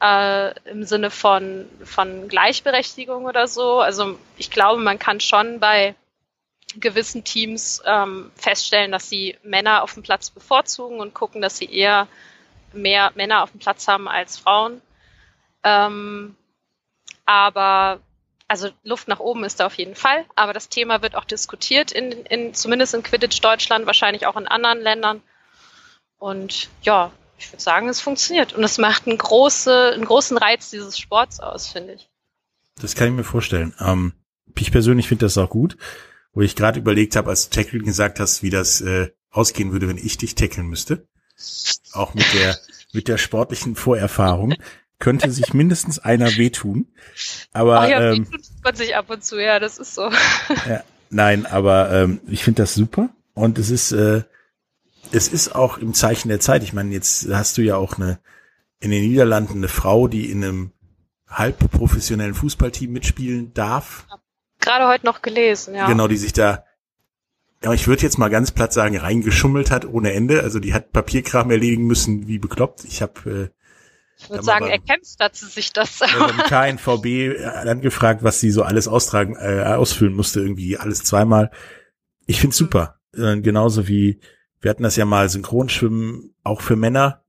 [0.00, 3.80] äh, im Sinne von, von Gleichberechtigung oder so.
[3.80, 5.94] Also ich glaube, man kann schon bei
[6.76, 11.70] gewissen Teams ähm, feststellen, dass sie Männer auf dem Platz bevorzugen und gucken, dass sie
[11.70, 12.06] eher
[12.72, 14.80] mehr Männer auf dem Platz haben als Frauen.
[15.64, 16.36] Ähm,
[17.24, 18.00] aber
[18.48, 20.24] also Luft nach oben ist da auf jeden Fall.
[20.36, 24.46] Aber das Thema wird auch diskutiert, in, in, zumindest in Quidditch Deutschland, wahrscheinlich auch in
[24.46, 25.22] anderen Ländern.
[26.18, 28.52] Und ja, ich würde sagen, es funktioniert.
[28.54, 32.08] Und es macht einen, große, einen großen Reiz dieses Sports aus, finde ich.
[32.80, 33.74] Das kann ich mir vorstellen.
[33.80, 34.14] Ähm,
[34.58, 35.76] ich persönlich finde das auch gut,
[36.32, 39.88] wo ich gerade überlegt habe, als du Tackling gesagt hast, wie das äh, ausgehen würde,
[39.88, 41.06] wenn ich dich tackeln müsste.
[41.92, 42.56] Auch mit der,
[42.92, 44.54] mit der sportlichen Vorerfahrung
[44.98, 46.86] könnte sich mindestens einer wehtun.
[47.52, 48.26] Aber Ach ja, ähm,
[48.62, 50.10] man sich ab und zu, ja, das ist so.
[50.66, 54.22] Ja, nein, aber ähm, ich finde das super und es ist äh,
[55.12, 56.62] es ist auch im Zeichen der Zeit.
[56.62, 58.18] Ich meine, jetzt hast du ja auch eine
[58.80, 60.72] in den Niederlanden eine Frau, die in einem
[61.28, 64.06] halb professionellen Fußballteam mitspielen darf.
[64.60, 65.86] Gerade heute noch gelesen, ja.
[65.86, 66.64] Genau, die sich da,
[67.62, 70.42] ja, ich würde jetzt mal ganz platt sagen, reingeschummelt hat ohne Ende.
[70.42, 72.84] Also die hat Papierkram erledigen müssen, wie bekloppt.
[72.84, 73.56] Ich habe äh,
[74.18, 76.00] ich würde sagen, erkämpft hat sie sich das.
[76.00, 76.28] Ja,
[76.72, 81.50] KNVB äh, dann gefragt, was sie so alles austragen, äh, ausfüllen musste, irgendwie alles zweimal.
[82.26, 82.98] Ich find's super.
[83.14, 84.20] Äh, genauso wie
[84.60, 87.22] wir hatten das ja mal Synchronschwimmen auch für Männer.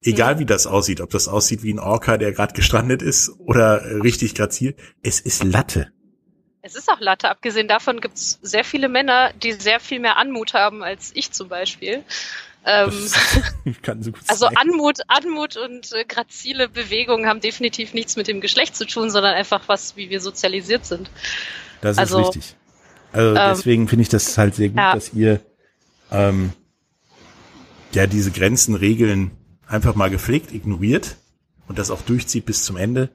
[0.00, 3.82] Egal wie das aussieht, ob das aussieht wie ein Orca, der gerade gestrandet ist oder
[4.04, 4.76] richtig grazil.
[5.02, 5.92] Es ist Latte.
[6.62, 7.28] Es ist auch Latte.
[7.28, 11.32] Abgesehen davon gibt es sehr viele Männer, die sehr viel mehr Anmut haben als ich
[11.32, 12.04] zum Beispiel.
[12.64, 12.90] Ähm,
[14.00, 14.56] so also sein.
[14.56, 19.34] Anmut, Anmut und äh, grazile Bewegungen haben definitiv nichts mit dem Geschlecht zu tun, sondern
[19.34, 21.10] einfach was, wie wir sozialisiert sind.
[21.80, 22.56] Das ist also, richtig.
[23.12, 24.94] Also ähm, deswegen finde ich das halt sehr gut, ja.
[24.94, 25.40] dass ihr
[26.10, 26.52] ähm,
[27.94, 29.32] ja diese Grenzen, Regeln
[29.66, 31.16] einfach mal gepflegt ignoriert
[31.66, 33.10] und das auch durchzieht bis zum Ende.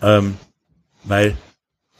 [0.00, 0.36] Ähm,
[1.04, 1.36] weil,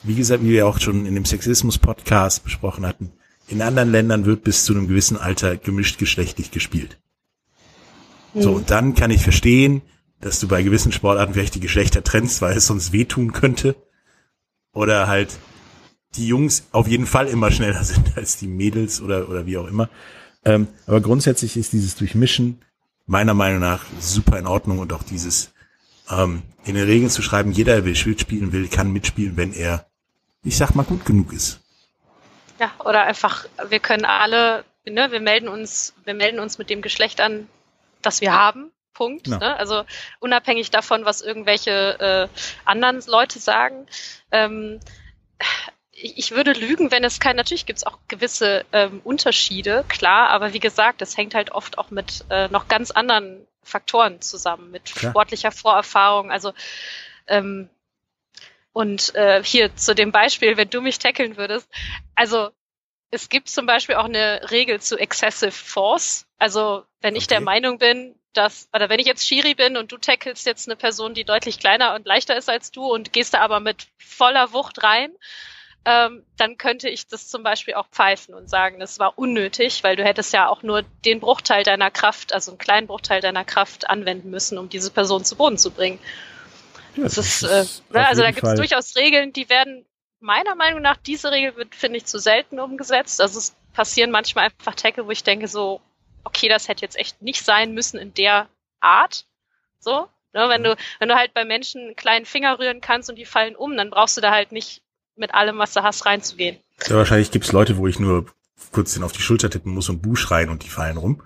[0.03, 3.13] wie gesagt, wie wir auch schon in dem Sexismus-Podcast besprochen hatten,
[3.49, 6.99] in anderen Ländern wird bis zu einem gewissen Alter gemischt geschlechtlich gespielt.
[8.35, 8.43] Mhm.
[8.43, 9.83] So, und dann kann ich verstehen,
[10.21, 13.77] dass du bei gewissen Sportarten vielleicht die Geschlechter trennst, weil es sonst wehtun könnte.
[14.73, 15.39] Oder halt
[16.17, 19.67] die Jungs auf jeden Fall immer schneller sind als die Mädels oder, oder wie auch
[19.67, 19.89] immer.
[20.45, 22.63] Ähm, aber grundsätzlich ist dieses Durchmischen
[23.07, 25.53] meiner Meinung nach super in Ordnung und auch dieses
[26.11, 29.87] ähm, in den Regeln zu schreiben, jeder, der will spielen will, kann mitspielen, wenn er,
[30.45, 31.61] ich sag mal, gut genug ist.
[32.61, 36.83] Ja, oder einfach, wir können alle, ne, wir melden uns, wir melden uns mit dem
[36.83, 37.49] Geschlecht an,
[38.03, 38.71] das wir haben.
[38.95, 39.29] Punkt.
[39.29, 39.39] Ja.
[39.39, 39.57] Ne?
[39.57, 39.85] Also
[40.19, 43.87] unabhängig davon, was irgendwelche äh, anderen Leute sagen.
[44.33, 44.81] Ähm,
[46.01, 50.53] ich würde lügen, wenn es kein, natürlich gibt es auch gewisse ähm, Unterschiede, klar, aber
[50.53, 54.85] wie gesagt, es hängt halt oft auch mit äh, noch ganz anderen Faktoren zusammen, mit
[54.85, 55.11] klar.
[55.11, 56.53] sportlicher Vorerfahrung, also
[57.27, 57.69] ähm,
[58.73, 61.69] und äh, hier zu dem Beispiel, wenn du mich tackeln würdest,
[62.15, 62.51] also
[63.11, 66.27] es gibt zum Beispiel auch eine Regel zu Excessive Force.
[66.39, 67.19] Also wenn okay.
[67.19, 70.69] ich der Meinung bin, dass, oder wenn ich jetzt Shiri bin und du tackelst jetzt
[70.69, 73.89] eine Person, die deutlich kleiner und leichter ist als du und gehst da aber mit
[73.99, 75.11] voller Wucht rein,
[75.89, 79.97] ähm, dann könnte ich das zum Beispiel auch pfeifen und sagen, das war unnötig, weil
[79.97, 83.89] du hättest ja auch nur den Bruchteil deiner Kraft, also einen kleinen Bruchteil deiner Kraft
[83.89, 85.99] anwenden müssen, um diese Person zu Boden zu bringen.
[86.95, 89.87] Ja, das, ist, äh, also da gibt es durchaus Regeln, die werden
[90.21, 93.23] meiner Meinung nach, diese Regel wird, finde ich, zu selten umgesetzt.
[93.23, 95.81] Also es passieren manchmal einfach Tackle, wo ich denke so,
[96.25, 99.25] okay, das hätte jetzt echt nicht sein müssen in der Art.
[99.79, 103.17] So, ne, wenn du, wenn du halt bei Menschen einen kleinen Finger rühren kannst und
[103.17, 104.83] die fallen um, dann brauchst du da halt nicht
[105.19, 106.59] mit allem, was du hast, reinzugehen.
[106.87, 108.27] Ja, wahrscheinlich gibt's Leute, wo ich nur
[108.73, 111.23] kurz den auf die Schulter tippen muss und Buh schreien und die fallen rum.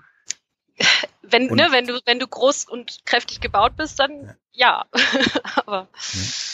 [1.21, 4.85] Wenn, und, ne, wenn du, wenn du groß und kräftig gebaut bist, dann ja.
[4.93, 5.01] ja.
[5.55, 5.87] aber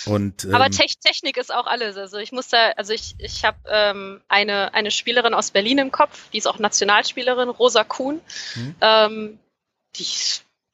[0.06, 1.98] und, ähm, aber Te Technik ist auch alles.
[1.98, 5.92] Also ich muss da, also ich, ich habe ähm, eine, eine Spielerin aus Berlin im
[5.92, 8.22] Kopf, die ist auch Nationalspielerin, Rosa Kuhn.
[8.54, 8.76] Hm.
[8.80, 9.40] Ähm,
[9.98, 10.06] die,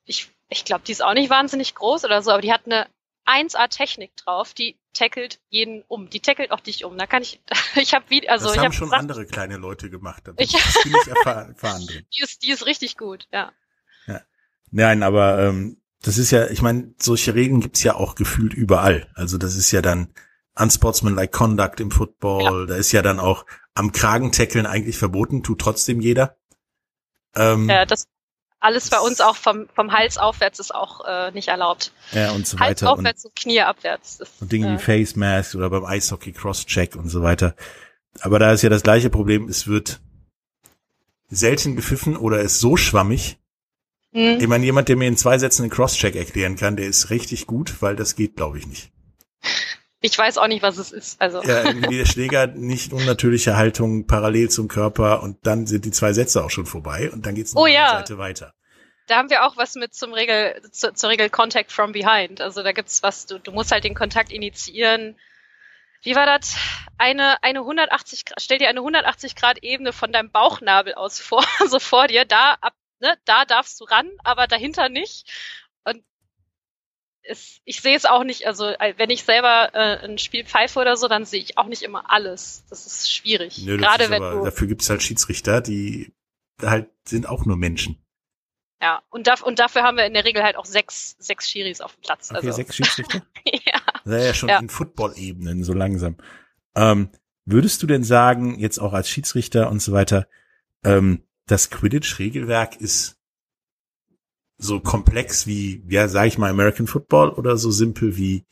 [0.06, 2.88] ich, ich glaube, die ist auch nicht wahnsinnig groß oder so, aber die hat eine
[3.26, 6.10] 1A-Technik drauf, die tackelt jeden um.
[6.10, 6.98] Die tackelt auch dich um.
[6.98, 7.42] Da kann ich,
[7.76, 10.24] ich habe wie, also das ich haben schon gesagt, andere kleine Leute gemacht.
[10.26, 10.56] Da ich,
[11.08, 12.06] erfahren, erfahren drin.
[12.18, 13.52] Die ist, die ist richtig gut, ja.
[14.08, 14.22] ja.
[14.72, 19.12] Nein, aber ähm, das ist ja, ich meine, solche Regeln gibt's ja auch gefühlt überall.
[19.14, 20.14] Also das ist ja dann
[20.56, 22.62] unsportsmanlike conduct im Football.
[22.62, 22.66] Ja.
[22.66, 26.38] Da ist ja dann auch am Kragen tackeln eigentlich verboten, tut trotzdem jeder.
[27.36, 28.08] Ähm, ja, das
[28.66, 31.92] alles bei uns auch vom, vom Hals aufwärts ist auch äh, nicht erlaubt.
[32.12, 32.92] Ja, und so Hals weiter.
[32.92, 34.20] aufwärts und, und Knie abwärts.
[34.20, 37.56] Ist, und Dinge äh, wie Face Mask oder beim Eishockey Crosscheck und so weiter.
[38.22, 40.02] Aber da ist ja das gleiche Problem, es wird
[41.30, 43.38] selten gepfiffen oder ist so schwammig.
[44.14, 44.40] hm.
[44.40, 47.46] Ich meine, jemand, der mir in zwei Sätzen einen Crosscheck erklären kann, der ist richtig
[47.46, 48.92] gut, weil das geht, glaube ich, nicht.
[50.02, 51.20] Ich weiß auch nicht, was es ist.
[51.22, 55.92] Also Ja, irgendwie der Schläger nicht unnatürliche Haltung parallel zum Körper und dann sind die
[55.92, 57.90] zwei Sätze auch schon vorbei und dann geht's Oh ja.
[57.90, 58.54] Seite weiter.
[59.08, 62.42] da haben wir auch was mit zum Regel, zu, zur Regel Contact from behind.
[62.42, 65.18] Also da gibt's was, du, du musst halt den Kontakt initiieren.
[66.04, 66.56] Wie war das?
[67.00, 71.44] Eine, eine 180 Grad, stell dir eine 180 Grad Ebene von deinem Bauchnabel aus vor,
[71.68, 75.28] so vor dir, da ab, ne, da darfst du ran, aber dahinter nicht.
[77.28, 80.80] Es, ich sehe es auch nicht, also äh, wenn ich selber äh, ein Spiel pfeife
[80.80, 82.64] oder so, dann sehe ich auch nicht immer alles.
[82.70, 83.60] Das ist schwierig.
[83.66, 84.46] Nö, das Gerade ist wenn aber, du.
[84.46, 86.14] dafür gibt's halt Schiedsrichter, die
[86.62, 88.02] halt sind auch nur Menschen.
[88.82, 91.82] Ja, und, da, und dafür haben wir in der Regel halt auch sechs, sechs Schiris
[91.82, 92.30] auf dem Platz.
[92.30, 93.22] Okay, also, sechs Schiedsrichter?
[93.46, 93.80] ja.
[94.04, 94.60] Das ist ja schon Ja.
[94.60, 96.18] in Football-Ebenen so langsam.
[96.76, 97.10] Ähm,
[97.46, 100.28] würdest du denn sagen, jetzt auch als Schiedsrichter und so weiter,
[100.84, 103.18] ähm, das Quidditch-Regelwerk ist
[104.58, 108.46] so komplex wie, ja, sag ich mal, American Football oder so simpel wie,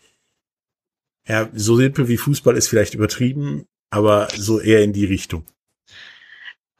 [1.28, 5.46] ja, so simpel wie Fußball ist vielleicht übertrieben, aber so eher in die Richtung.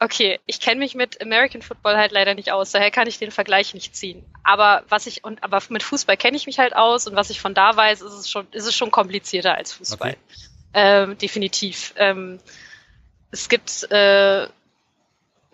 [0.00, 3.30] Okay, ich kenne mich mit American Football halt leider nicht aus, daher kann ich den
[3.30, 4.24] Vergleich nicht ziehen.
[4.42, 7.40] Aber was ich und aber mit Fußball kenne ich mich halt aus und was ich
[7.40, 10.10] von da weiß, ist es schon ist es schon komplizierter als Fußball.
[10.10, 10.18] Okay.
[10.74, 11.94] Ähm, definitiv.
[11.96, 12.40] Ähm,
[13.30, 14.48] es gibt äh,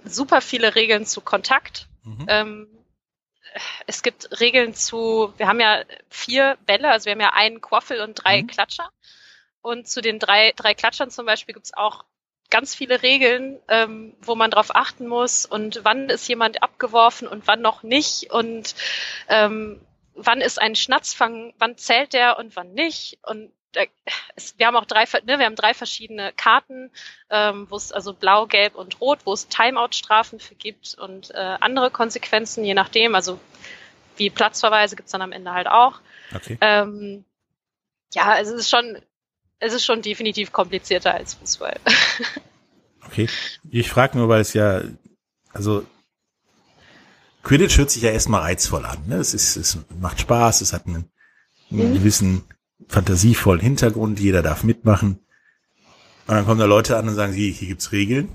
[0.05, 1.87] super viele Regeln zu Kontakt.
[2.05, 2.27] Mhm.
[2.27, 2.67] Ähm,
[3.87, 8.01] es gibt Regeln zu, wir haben ja vier Bälle, also wir haben ja einen Quaffel
[8.01, 8.47] und drei Mhm.
[8.47, 8.91] Klatscher.
[9.63, 12.05] Und zu den drei, drei Klatschern zum Beispiel gibt's auch
[12.51, 17.47] ganz viele Regeln, ähm, wo man drauf achten muss und wann ist jemand abgeworfen und
[17.47, 18.75] wann noch nicht und
[19.29, 19.81] ähm,
[20.15, 23.19] wann ist ein Schnatzfang, wann zählt der und wann nicht.
[23.23, 23.83] Und da,
[24.37, 26.91] es, wir haben auch drei, ne, wir haben drei verschiedene Karten,
[27.31, 31.57] ähm, wo es also blau, gelb und rot, wo es Timeout-Strafen für gibt und äh,
[31.61, 33.15] andere Konsequenzen, je nachdem.
[33.15, 33.39] Also
[34.17, 36.01] wie Platzverweise gibt's dann am Ende halt auch.
[36.35, 36.59] Okay.
[36.61, 37.25] Ähm,
[38.13, 38.99] ja, also es ist schon,
[39.59, 41.79] es ist schon definitiv komplizierter als Fußball.
[43.07, 43.29] Okay.
[43.71, 44.83] Ich frage nur, weil es ja,
[45.53, 45.85] also
[47.43, 48.99] Quidditch hört sich ja erstmal reizvoll an.
[49.07, 49.17] Ne?
[49.17, 51.11] Es, ist, es macht Spaß, es hat einen,
[51.71, 52.45] einen gewissen
[52.88, 55.21] fantasievollen Hintergrund, jeder darf mitmachen.
[56.27, 58.29] Und dann kommen da Leute an und sagen, hier, hier gibt's Regeln.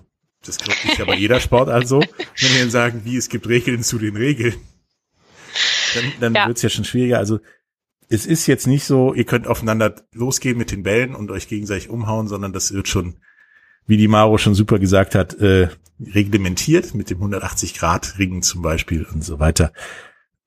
[0.43, 1.99] Das glaube ich ja bei jeder Sportart so.
[2.01, 4.55] Wenn die dann sagen, wie, es gibt Regeln zu den Regeln,
[5.95, 6.47] dann, dann Ja.
[6.47, 7.17] wird's ja schon schwieriger.
[7.17, 7.39] Also
[8.10, 11.89] es ist jetzt nicht so, ihr könnt aufeinander losgehen mit den Bällen und euch gegenseitig
[11.89, 13.15] umhauen, sondern das wird schon,
[13.88, 19.23] wie die Maro schon super gesagt hat, äh, reglementiert mit dem 180-Grad-Ringen zum Beispiel und
[19.23, 19.71] so weiter.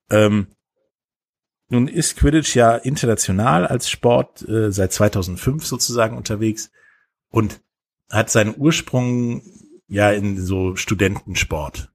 [0.09, 0.47] Ähm,
[1.69, 6.71] nun ist Quidditch ja international als Sport äh, seit 2005 sozusagen unterwegs
[7.29, 7.61] und
[8.09, 9.43] hat seinen Ursprung
[9.87, 11.91] ja in so Studentensport.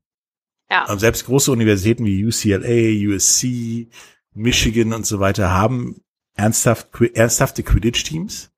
[0.71, 0.87] Ja.
[0.89, 3.89] Ähm, Selbst große Universitäten wie UCLA, USC,
[4.33, 6.01] Michigan und so weiter haben
[6.35, 8.51] ernsthaft, ernsthafte Quidditch-Teams,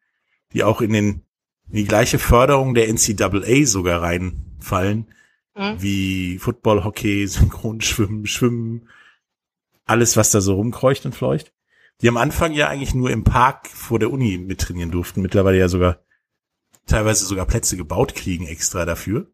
[0.52, 1.22] die auch in den
[1.68, 5.09] in die gleiche Förderung der NCAA sogar reinfallen,
[5.57, 5.83] Mhm.
[5.83, 8.88] wie Football, Hockey, Synchronschwimmen, Schwimmen,
[9.87, 11.53] alles, was da so rumkreucht und fleucht.
[12.03, 15.68] Die am Anfang ja eigentlich nur im Park vor der Uni mittrainieren durften, mittlerweile ja
[15.68, 16.01] sogar
[16.87, 19.31] teilweise sogar Plätze gebaut kriegen extra dafür,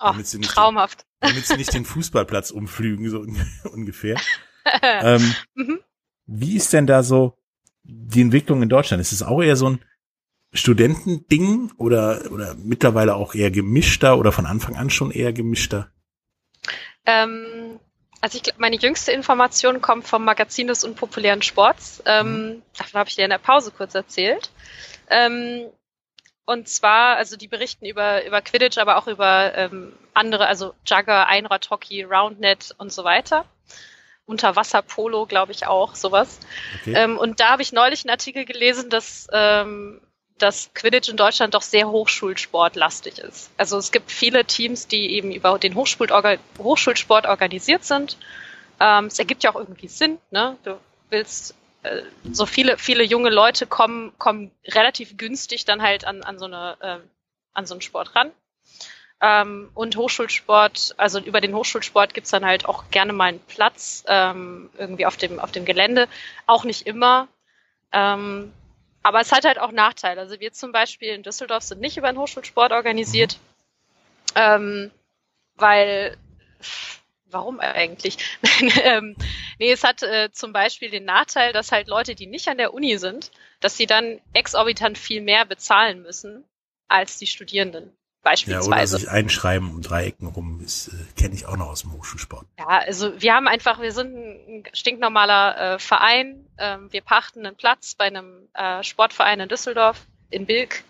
[0.00, 1.04] Oh, damit sie nicht- traumhaft.
[1.20, 3.36] damit sie nicht den Fußballplatz umflügen, so un-
[3.72, 4.16] ungefähr.
[4.82, 5.80] ähm, Mhm.
[6.26, 7.36] wie ist denn da so
[7.82, 9.00] die Entwicklung in Deutschland?
[9.00, 9.84] Ist es auch eher so ein
[10.52, 15.90] Studentending oder, oder mittlerweile auch eher gemischter oder von Anfang an schon eher gemischter?
[17.06, 17.80] Ähm,
[18.20, 22.02] also ich glaube, meine jüngste Information kommt vom Magazin des unpopulären Sports.
[22.06, 24.50] Ähm, Davon habe ich dir in der Pause kurz erzählt.
[25.08, 25.66] Ähm,
[26.44, 31.26] und zwar, also die berichten über, über Quidditch, aber auch über ähm, andere, also Jugger,
[31.26, 33.44] Einradhockey, Roundnet und so weiter.
[34.24, 36.40] Unterwasserpolo, glaube ich auch, sowas.
[36.80, 36.94] Okay.
[36.94, 40.00] Ähm, und da habe ich neulich einen Artikel gelesen, dass, ähm,
[40.38, 43.50] dass Quidditch in Deutschland doch sehr hochschulsportlastig ist.
[43.56, 48.16] Also es gibt viele Teams, die eben über den Hochschulsport organisiert sind.
[48.80, 50.18] Ähm, es ergibt ja auch irgendwie Sinn.
[50.30, 50.56] Ne?
[50.64, 50.78] Du
[51.10, 56.38] willst äh, so viele, viele junge Leute kommen, kommen relativ günstig dann halt an, an
[56.38, 56.98] so eine, äh,
[57.54, 58.30] an so einen Sport ran.
[59.20, 64.04] Ähm, und Hochschulsport, also über den Hochschulsport gibt's dann halt auch gerne mal einen Platz
[64.06, 66.06] ähm, irgendwie auf dem, auf dem Gelände.
[66.46, 67.26] Auch nicht immer.
[67.92, 68.52] Ähm,
[69.08, 70.20] aber es hat halt auch Nachteile.
[70.20, 73.38] Also wir zum Beispiel in Düsseldorf sind nicht über den Hochschulsport organisiert,
[74.34, 74.90] ähm,
[75.54, 76.18] weil
[77.30, 78.18] warum eigentlich?
[78.82, 79.16] ähm,
[79.58, 82.74] nee, es hat äh, zum Beispiel den Nachteil, dass halt Leute, die nicht an der
[82.74, 86.44] Uni sind, dass sie dann exorbitant viel mehr bezahlen müssen
[86.88, 87.90] als die Studierenden.
[88.22, 88.70] Beispielsweise.
[88.70, 91.92] Ja, oder sich einschreiben um Dreiecken rum, das äh, kenne ich auch noch aus dem
[91.92, 92.46] Hochschulsport.
[92.58, 96.44] Ja, also wir haben einfach, wir sind ein stinknormaler äh, Verein.
[96.58, 100.82] Ähm, wir pachten einen Platz bei einem äh, Sportverein in Düsseldorf, in Bilk.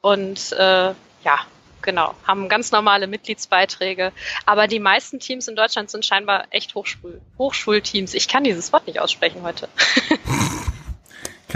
[0.00, 0.94] Und äh,
[1.24, 1.40] ja,
[1.82, 4.12] genau, haben ganz normale Mitgliedsbeiträge.
[4.44, 8.14] Aber die meisten Teams in Deutschland sind scheinbar echt Hochschul Hochschulteams.
[8.14, 9.68] Ich kann dieses Wort nicht aussprechen heute.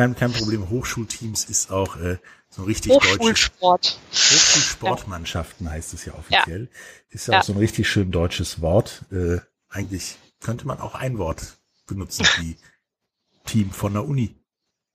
[0.01, 0.71] kein, kein Problem.
[0.71, 2.17] Hochschulteams ist auch äh,
[2.49, 3.85] so richtig Hochschulsport.
[3.85, 5.73] Deutsches, Hochschulsportmannschaften ja.
[5.73, 6.63] heißt es ja offiziell.
[6.63, 6.79] Ja.
[7.11, 9.03] Ist ja, ja, auch so ein richtig schön deutsches Wort.
[9.11, 12.57] Äh, eigentlich könnte man auch ein Wort benutzen, wie
[13.45, 14.35] Team von der Uni.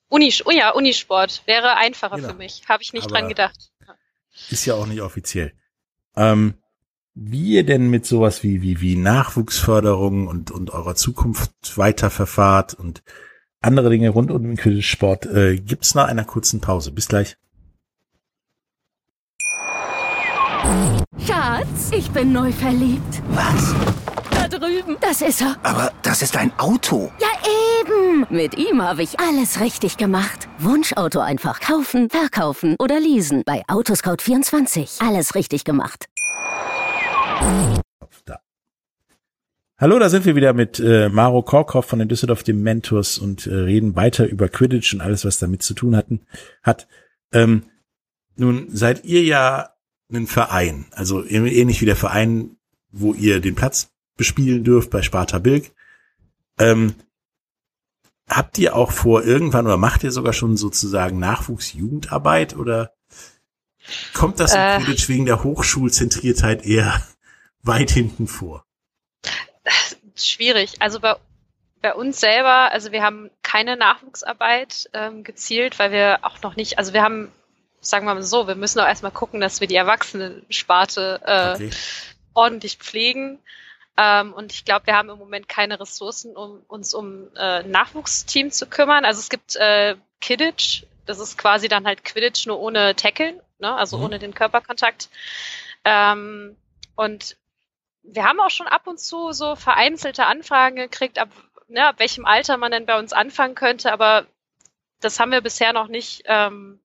[0.07, 2.29] Uni, oh ja, Unisport wäre einfacher genau.
[2.29, 2.63] für mich.
[2.67, 3.71] Habe ich nicht Aber dran gedacht.
[4.49, 5.53] Ist ja auch nicht offiziell.
[6.15, 6.55] Ähm,
[7.13, 13.03] wie ihr denn mit sowas wie, wie, wie Nachwuchsförderung und, und eurer Zukunft weiterverfahrt und
[13.65, 16.91] andere Dinge rund um den Quidditch-Sport, äh, gibt's nach einer kurzen Pause.
[16.91, 17.35] Bis gleich.
[21.25, 23.21] Schatz, ich bin neu verliebt.
[23.29, 23.75] Was?
[24.31, 24.97] Da drüben.
[25.01, 25.55] Das ist er.
[25.63, 27.11] Aber das ist ein Auto.
[27.19, 27.27] Ja,
[27.81, 28.25] eben.
[28.29, 30.47] Mit ihm habe ich alles richtig gemacht.
[30.59, 33.43] Wunschauto einfach kaufen, verkaufen oder leasen.
[33.45, 35.07] Bei Autoscout24.
[35.07, 36.05] Alles richtig gemacht.
[38.25, 38.39] Da.
[39.77, 43.53] Hallo, da sind wir wieder mit äh, Maro Korkhoff von den Düsseldorf Dementors und äh,
[43.53, 46.25] reden weiter über Quidditch und alles, was damit zu tun hatten,
[46.63, 46.87] hat.
[47.33, 47.63] Ähm,
[48.37, 49.71] nun seid ihr ja
[50.09, 52.55] ein Verein, also ähnlich wie der Verein,
[52.89, 55.73] wo ihr den Platz bespielen dürft bei Sparta Bilk.
[56.57, 56.95] Ähm,
[58.29, 62.93] habt ihr auch vor irgendwann oder macht ihr sogar schon sozusagen Nachwuchsjugendarbeit oder
[64.13, 67.05] kommt das äh, in Quidditch wegen der Hochschulzentriertheit eher
[67.61, 68.65] weit hinten vor?
[70.15, 70.81] Schwierig.
[70.81, 71.15] Also bei,
[71.81, 76.77] bei uns selber, also wir haben keine Nachwuchsarbeit ähm, gezielt, weil wir auch noch nicht,
[76.77, 77.31] also wir haben,
[77.81, 81.69] sagen wir mal so, wir müssen auch erstmal gucken, dass wir die Erwachsenensparte äh, okay.
[82.33, 83.39] ordentlich pflegen.
[83.97, 88.51] Ähm, und ich glaube, wir haben im Moment keine Ressourcen, um uns um äh, Nachwuchsteam
[88.51, 89.05] zu kümmern.
[89.05, 93.73] Also es gibt äh, Kidditch, das ist quasi dann halt Quidditch nur ohne Tackeln, ne?
[93.73, 94.03] also mhm.
[94.05, 95.09] ohne den Körperkontakt.
[95.83, 96.57] Ähm,
[96.95, 97.37] und
[98.07, 101.29] wir haben auch schon ab und zu so vereinzelte Anfragen gekriegt, ab,
[101.67, 104.25] ne, ab welchem Alter man denn bei uns anfangen könnte, aber
[105.01, 106.79] das haben wir bisher noch nicht ähm,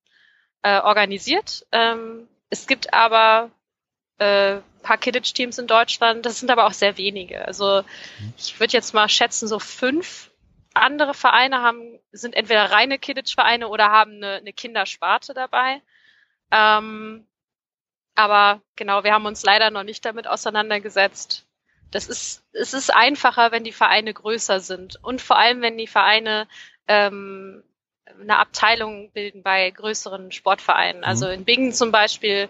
[0.62, 1.66] äh, organisiert.
[1.72, 3.50] Ähm, es gibt aber
[4.18, 6.26] äh, paar Kidditch-Teams in Deutschland.
[6.26, 7.44] Das sind aber auch sehr wenige.
[7.46, 7.82] Also
[8.36, 10.30] ich würde jetzt mal schätzen, so fünf
[10.74, 15.82] andere Vereine haben, sind entweder reine Kidditch-Vereine oder haben eine, eine Kindersparte dabei.
[16.50, 17.26] Ähm,
[18.14, 21.46] aber genau, wir haben uns leider noch nicht damit auseinandergesetzt.
[21.90, 25.88] Das ist, es ist einfacher, wenn die Vereine größer sind und vor allem, wenn die
[25.88, 26.46] Vereine
[26.86, 27.62] ähm,
[28.20, 31.04] eine Abteilung bilden bei größeren Sportvereinen.
[31.04, 31.32] Also mhm.
[31.32, 32.48] in Bingen zum Beispiel,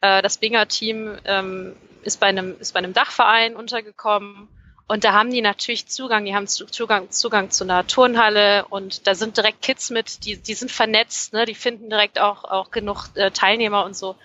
[0.00, 4.48] äh, das Binger Team ähm, ist bei einem ist bei einem Dachverein untergekommen
[4.88, 9.14] und da haben die natürlich Zugang, die haben Zugang Zugang zu einer Turnhalle und da
[9.14, 13.06] sind direkt Kids mit, die die sind vernetzt, ne, die finden direkt auch auch genug
[13.14, 14.16] äh, Teilnehmer und so.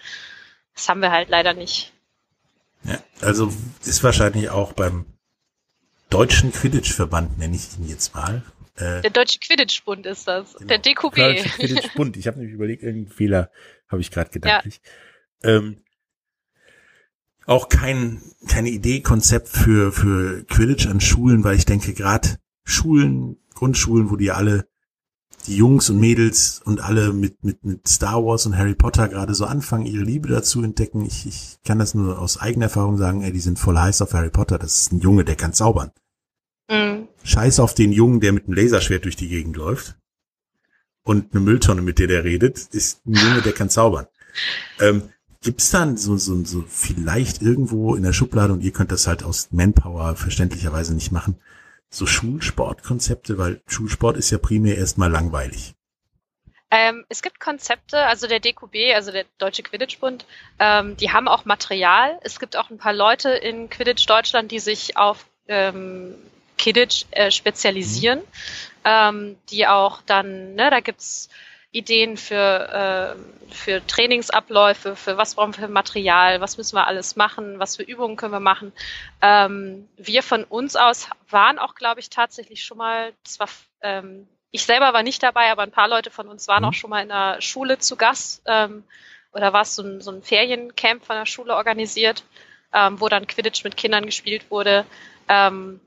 [0.77, 1.91] Das haben wir halt leider nicht.
[2.83, 3.51] Ja, also
[3.83, 5.05] ist wahrscheinlich auch beim
[6.09, 8.43] Deutschen Quidditch-Verband, nenne ich ihn jetzt mal,
[8.77, 10.53] äh, der Deutsche Quidditch-Bund ist das.
[10.53, 10.67] Genau.
[10.67, 11.15] Der DQB.
[11.15, 12.15] Deutsche Quidditch-Bund.
[12.17, 13.51] Ich habe nämlich überlegt, irgendeinen Fehler
[13.87, 14.65] habe ich gerade gedacht.
[15.43, 15.49] Ja.
[15.49, 15.83] Ähm,
[17.45, 23.37] auch kein, keine Idee, Konzept für, für Quidditch an Schulen, weil ich denke, gerade Schulen,
[23.55, 24.67] Grundschulen, wo die alle,
[25.47, 29.33] die Jungs und Mädels und alle mit, mit, mit Star Wars und Harry Potter gerade
[29.33, 31.05] so anfangen, ihre Liebe dazu entdecken.
[31.05, 34.13] Ich, ich kann das nur aus eigener Erfahrung sagen, ey, die sind voll heiß auf
[34.13, 34.57] Harry Potter.
[34.57, 35.91] Das ist ein Junge, der kann zaubern.
[36.69, 37.07] Mhm.
[37.23, 39.97] Scheiß auf den Jungen, der mit einem Laserschwert durch die Gegend läuft.
[41.03, 44.07] Und eine Mülltonne, mit der der redet, ist ein Junge, der kann zaubern.
[44.79, 45.03] Ähm,
[45.41, 49.23] Gibt's dann so, so, so vielleicht irgendwo in der Schublade und ihr könnt das halt
[49.23, 51.37] aus Manpower verständlicherweise nicht machen,
[51.89, 55.73] so Schulsportkonzepte, weil Schulsport ist ja primär erstmal langweilig.
[56.69, 60.25] Ähm, es gibt Konzepte, also der DQB, also der Deutsche Quidditch-Bund,
[60.59, 62.19] ähm, die haben auch Material.
[62.23, 66.15] Es gibt auch ein paar Leute in Quidditch Deutschland, die sich auf ähm,
[66.57, 68.25] Kidditch äh, spezialisieren, mhm.
[68.83, 71.29] ähm, die auch dann, ne, da gibt's
[71.71, 77.15] Ideen für, äh, für Trainingsabläufe, für was brauchen wir für Material, was müssen wir alles
[77.15, 78.71] machen, was für Übungen können wir machen.
[79.21, 83.49] Ähm, wir von uns aus waren auch, glaube ich, tatsächlich schon mal, zwar
[83.81, 86.69] ähm, ich selber war nicht dabei, aber ein paar Leute von uns waren mhm.
[86.69, 88.83] auch schon mal in der Schule zu Gast ähm,
[89.33, 92.23] oder war es so ein, so ein Feriencamp von der Schule organisiert,
[92.73, 94.85] ähm, wo dann Quidditch mit Kindern gespielt wurde.
[95.27, 95.79] Ähm,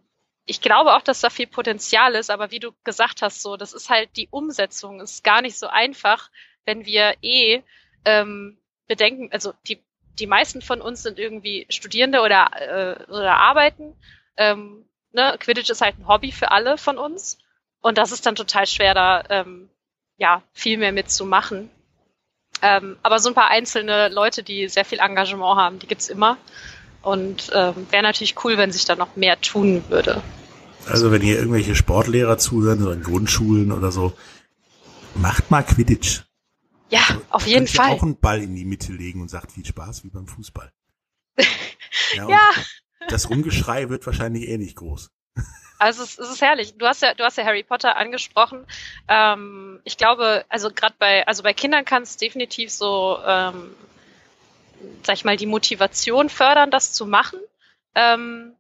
[0.47, 3.73] ich glaube auch, dass da viel Potenzial ist, aber wie du gesagt hast, so, das
[3.73, 6.31] ist halt die Umsetzung, ist gar nicht so einfach,
[6.65, 7.63] wenn wir eh
[8.05, 9.81] ähm, bedenken, also die,
[10.19, 13.95] die meisten von uns sind irgendwie Studierende oder, äh, oder arbeiten.
[14.37, 15.37] Ähm, ne?
[15.39, 17.39] Quidditch ist halt ein Hobby für alle von uns.
[17.81, 19.71] Und das ist dann total schwer, da ähm,
[20.17, 21.71] ja, viel mehr mitzumachen.
[22.63, 26.37] Ähm, aber so ein paar einzelne Leute, die sehr viel Engagement haben, die gibt's immer.
[27.03, 30.23] Und ähm, wäre natürlich cool, wenn sich da noch mehr tun würde.
[30.87, 34.13] Also wenn ihr irgendwelche Sportlehrer zuhören, so in Grundschulen oder so,
[35.15, 36.23] macht mal Quidditch.
[36.91, 37.91] Ja, also, auf jeden Fall.
[37.91, 40.73] Auch einen Ball in die Mitte legen und sagt viel Spaß wie beim Fußball.
[42.15, 42.29] Ja.
[42.29, 42.51] ja.
[43.09, 45.11] Das Rumgeschrei wird wahrscheinlich eh nicht groß.
[45.79, 46.77] Also es, es ist herrlich.
[46.77, 48.67] Du hast ja, du hast ja Harry Potter angesprochen.
[49.09, 53.75] Ähm, ich glaube, also gerade bei, also bei Kindern kann es definitiv so, ähm,
[55.03, 57.39] sag ich mal, die Motivation fördern, das zu machen.
[57.95, 58.55] Ähm,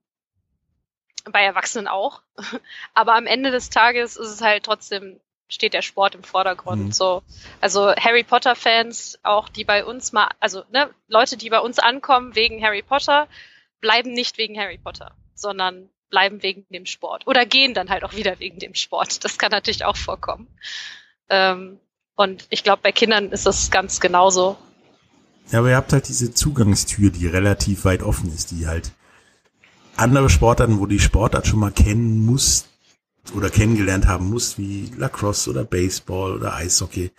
[1.30, 2.22] bei Erwachsenen auch.
[2.94, 6.86] Aber am Ende des Tages ist es halt trotzdem steht der Sport im Vordergrund.
[6.86, 6.92] Mhm.
[6.92, 7.22] So,
[7.60, 11.78] also Harry Potter Fans, auch die bei uns mal, also ne, Leute, die bei uns
[11.78, 13.26] ankommen wegen Harry Potter,
[13.80, 18.14] bleiben nicht wegen Harry Potter, sondern bleiben wegen dem Sport oder gehen dann halt auch
[18.14, 19.24] wieder wegen dem Sport.
[19.24, 20.46] Das kann natürlich auch vorkommen.
[21.28, 21.80] Ähm,
[22.14, 24.56] und ich glaube, bei Kindern ist das ganz genauso.
[25.50, 28.92] Ja, aber ihr habt halt diese Zugangstür, die relativ weit offen ist, die halt
[29.96, 32.66] andere Sportarten, wo die Sportart schon mal kennen muss
[33.34, 37.10] oder kennengelernt haben muss, wie Lacrosse oder Baseball oder Eishockey,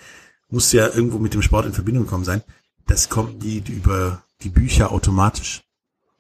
[0.50, 2.42] muss ja irgendwo mit dem Sport in Verbindung gekommen sein.
[2.88, 5.62] Das kommt die über die Bücher automatisch.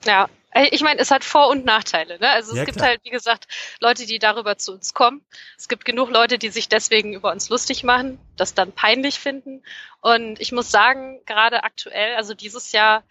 [0.05, 0.29] Ja,
[0.71, 2.19] ich meine, es hat Vor- und Nachteile.
[2.19, 2.29] Ne?
[2.29, 2.89] Also es ja, gibt klar.
[2.89, 3.47] halt, wie gesagt,
[3.79, 5.23] Leute, die darüber zu uns kommen.
[5.57, 9.63] Es gibt genug Leute, die sich deswegen über uns lustig machen, das dann peinlich finden.
[10.01, 13.03] Und ich muss sagen, gerade aktuell, also dieses Jahr,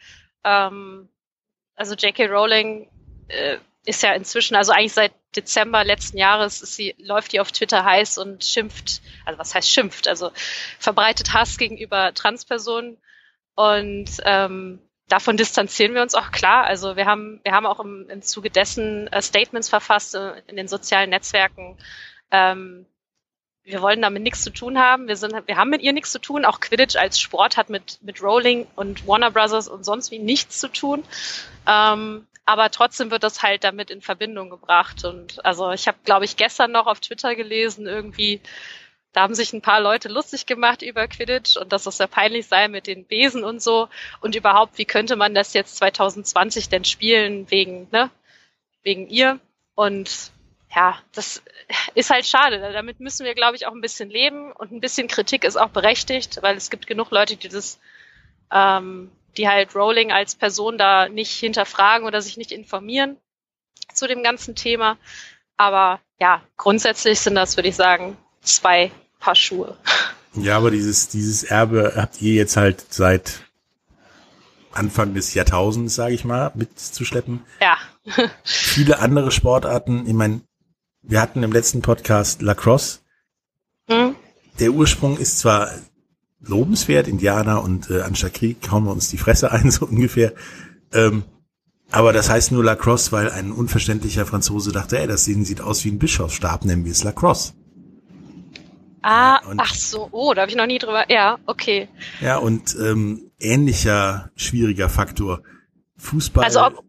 [0.45, 1.09] ähm,
[1.77, 2.27] also J.K.
[2.27, 2.91] Rowling
[3.29, 7.53] äh, ist ja inzwischen, also eigentlich seit Dezember letzten Jahres ist sie, läuft die auf
[7.53, 10.33] Twitter heiß und schimpft, also was heißt schimpft, also
[10.79, 12.99] verbreitet Hass gegenüber Transpersonen.
[13.55, 14.81] Und ähm,
[15.11, 16.65] davon distanzieren wir uns auch klar.
[16.65, 20.57] Also wir haben, wir haben auch im, im Zuge dessen äh, Statements verfasst äh, in
[20.57, 21.77] den sozialen Netzwerken.
[22.31, 22.87] Ähm,
[23.65, 25.09] wir wollen damit nichts zu tun haben.
[25.09, 26.45] Wir sind, wir haben mit ihr nichts zu tun.
[26.45, 30.59] Auch Quidditch als Sport hat mit mit Rowling und Warner Brothers und sonst wie nichts
[30.59, 31.05] zu tun.
[31.67, 35.05] Ähm, aber trotzdem wird das halt damit in Verbindung gebracht.
[35.05, 38.41] Und also ich habe, glaube ich, gestern noch auf Twitter gelesen irgendwie
[39.13, 42.47] da haben sich ein paar Leute lustig gemacht über Quidditch und dass das sehr peinlich
[42.47, 43.89] sei mit den Besen und so.
[44.21, 48.11] Und überhaupt, wie könnte man das jetzt 2020 denn spielen wegen, ne,
[48.83, 49.41] wegen ihr?
[49.75, 50.31] Und
[50.75, 51.43] ja, das
[51.95, 52.61] ist halt schade.
[52.73, 55.71] Damit müssen wir, glaube ich, auch ein bisschen leben und ein bisschen Kritik ist auch
[55.71, 57.81] berechtigt, weil es gibt genug Leute, die das,
[58.53, 63.17] ähm, die halt Rowling als Person da nicht hinterfragen oder sich nicht informieren
[63.93, 64.99] zu dem ganzen Thema.
[65.57, 69.77] Aber ja, grundsätzlich sind das, würde ich sagen, zwei Paar Schuhe.
[70.35, 73.41] Ja, aber dieses, dieses Erbe habt ihr jetzt halt seit
[74.73, 77.41] Anfang des Jahrtausends, sage ich mal, mitzuschleppen.
[77.61, 77.77] Ja.
[78.45, 80.43] Viele andere Sportarten, ich meine,
[81.03, 83.01] wir hatten im letzten Podcast Lacrosse.
[83.89, 84.15] Hm?
[84.59, 85.71] Der Ursprung ist zwar
[86.41, 90.33] lobenswert, Indianer und äh, anstatt Krieg hauen wir uns die Fresse ein, so ungefähr.
[90.93, 91.25] Ähm,
[91.91, 95.91] aber das heißt nur Lacrosse, weil ein unverständlicher Franzose dachte, ey, das sieht aus wie
[95.91, 97.55] ein Bischofsstab, nennen wir es Lacrosse.
[99.03, 101.11] Ah, und, ach so, oh, da habe ich noch nie drüber.
[101.11, 101.89] Ja, okay.
[102.21, 105.43] Ja, und ähm, ähnlicher schwieriger Faktor.
[105.97, 106.85] Fußball also ob,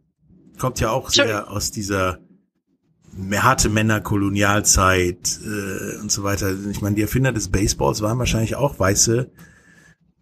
[0.59, 2.19] kommt ja auch sehr aus dieser
[3.31, 6.53] harte Männer-Kolonialzeit äh, und so weiter.
[6.69, 9.31] Ich meine, die Erfinder des Baseballs waren wahrscheinlich auch weiße,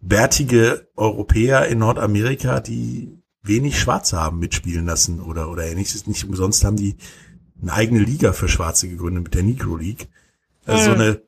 [0.00, 6.06] bärtige Europäer in Nordamerika, die wenig Schwarze haben mitspielen lassen oder oder ähnliches.
[6.06, 6.96] Nicht umsonst haben die
[7.62, 10.08] eine eigene Liga für Schwarze gegründet mit der Negro League.
[10.64, 10.94] Also mhm.
[10.94, 11.22] so eine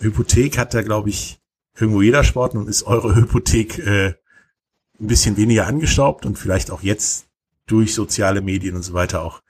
[0.00, 1.40] Hypothek hat da, glaube ich,
[1.76, 2.54] irgendwo jeder Sport.
[2.54, 4.14] Nun ist eure Hypothek äh,
[5.00, 7.26] ein bisschen weniger angestaubt und vielleicht auch jetzt
[7.66, 9.42] durch soziale Medien und so weiter auch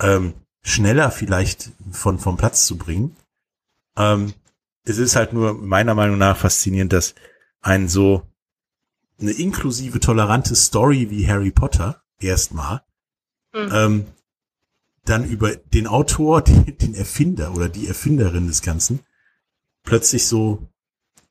[0.00, 3.16] ähm, schneller vielleicht von vom Platz zu bringen.
[3.96, 4.32] Ähm,
[4.84, 7.14] es ist halt nur meiner Meinung nach faszinierend, dass
[7.60, 8.22] ein so
[9.20, 12.82] eine inklusive, tolerante Story wie Harry Potter erstmal
[13.54, 13.70] mhm.
[13.72, 14.06] ähm,
[15.04, 19.00] dann über den Autor, den, den Erfinder oder die Erfinderin des Ganzen
[19.86, 20.68] plötzlich so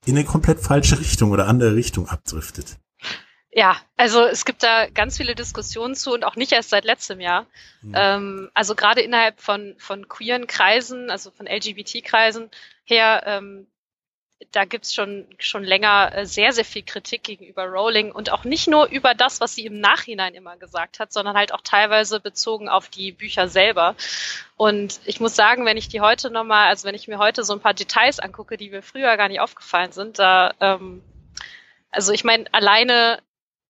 [0.05, 2.77] in eine komplett falsche Richtung oder andere Richtung abdriftet.
[3.51, 7.21] Ja, also es gibt da ganz viele Diskussionen zu und auch nicht erst seit letztem
[7.21, 7.47] Jahr.
[7.81, 7.93] Mhm.
[7.95, 12.49] Ähm, also gerade innerhalb von, von queeren Kreisen, also von LGBT-Kreisen
[12.83, 13.67] her, ähm,
[14.51, 18.67] da gibt's schon, schon länger äh, sehr, sehr viel Kritik gegenüber Rowling und auch nicht
[18.67, 22.67] nur über das, was sie im Nachhinein immer gesagt hat, sondern halt auch teilweise bezogen
[22.67, 23.95] auf die Bücher selber.
[24.57, 27.53] Und ich muss sagen, wenn ich die heute nochmal, also wenn ich mir heute so
[27.53, 31.01] ein paar Details angucke, die mir früher gar nicht aufgefallen sind, da, ähm,
[31.89, 33.21] also ich meine, alleine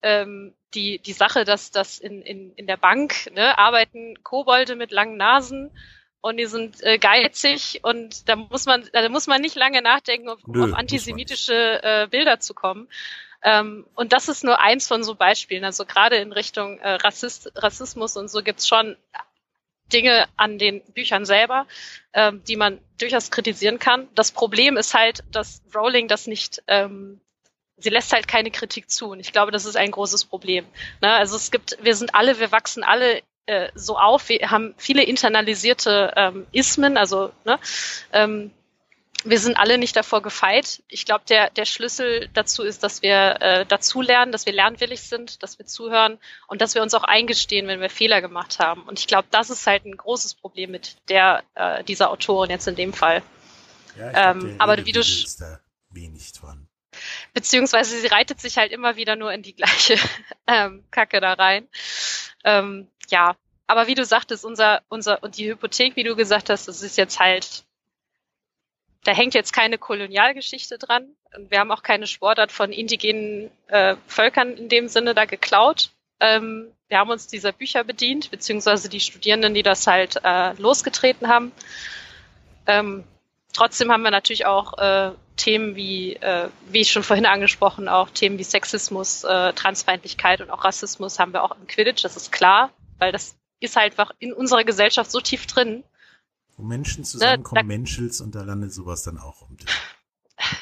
[0.02, 4.92] ähm, die, die Sache, dass das in, in, in der Bank ne, arbeiten Kobolde mit
[4.92, 5.72] langen Nasen
[6.22, 10.30] und die sind äh, geizig und da muss man, da muss man nicht lange nachdenken,
[10.30, 12.88] um Nö, auf antisemitische äh, Bilder zu kommen.
[13.44, 15.64] Ähm, und das ist nur eins von so Beispielen.
[15.64, 18.98] Also gerade in Richtung äh, Rassist, Rassismus und so gibt's schon
[19.94, 21.68] Dinge an den Büchern selber,
[22.14, 24.08] ähm, die man durchaus kritisieren kann.
[24.16, 27.22] Das Problem ist halt, dass Rowling das nicht ähm,
[27.78, 29.10] sie lässt halt keine Kritik zu.
[29.12, 30.66] Und ich glaube, das ist ein großes Problem.
[31.02, 31.12] Ne?
[31.12, 35.04] Also es gibt, wir sind alle, wir wachsen alle äh, so auf, wir haben viele
[35.04, 37.60] internalisierte ähm, Ismen, also ne,
[38.12, 38.52] ähm,
[39.26, 40.84] wir sind alle nicht davor gefeit.
[40.88, 45.42] Ich glaube, der, der Schlüssel dazu ist, dass wir äh, dazulernen, dass wir lernwillig sind,
[45.42, 48.84] dass wir zuhören und dass wir uns auch eingestehen, wenn wir Fehler gemacht haben.
[48.84, 52.68] Und ich glaube, das ist halt ein großes Problem mit der äh, dieser Autorin jetzt
[52.68, 53.24] in dem Fall.
[53.98, 56.68] Ja, glaub, ähm, aber wie du ist da wenig dran.
[57.34, 59.98] Beziehungsweise sie reitet sich halt immer wieder nur in die gleiche
[60.48, 61.68] ähm, Kacke da rein.
[62.44, 63.36] Ähm, ja,
[63.68, 66.98] aber wie du sagtest, unser, unser, und die Hypothek, wie du gesagt hast, das ist
[66.98, 67.64] jetzt halt,
[69.04, 71.08] da hängt jetzt keine Kolonialgeschichte dran.
[71.50, 75.90] Wir haben auch keine Sportart von indigenen äh, Völkern in dem Sinne da geklaut.
[76.20, 81.28] Ähm, wir haben uns dieser Bücher bedient, beziehungsweise die Studierenden, die das halt äh, losgetreten
[81.28, 81.52] haben.
[82.68, 83.04] Ähm,
[83.54, 88.12] trotzdem haben wir natürlich auch äh, Themen wie, äh, wie ich schon vorhin angesprochen, auch
[88.12, 92.32] Themen wie Sexismus, äh, Transfeindlichkeit und auch Rassismus haben wir auch im Quidditch, das ist
[92.32, 95.84] klar weil das ist halt einfach in unserer Gesellschaft so tief drin.
[96.58, 99.58] Wo Menschen ne, zusammenkommen, da, Menschels und da landet sowas dann auch um.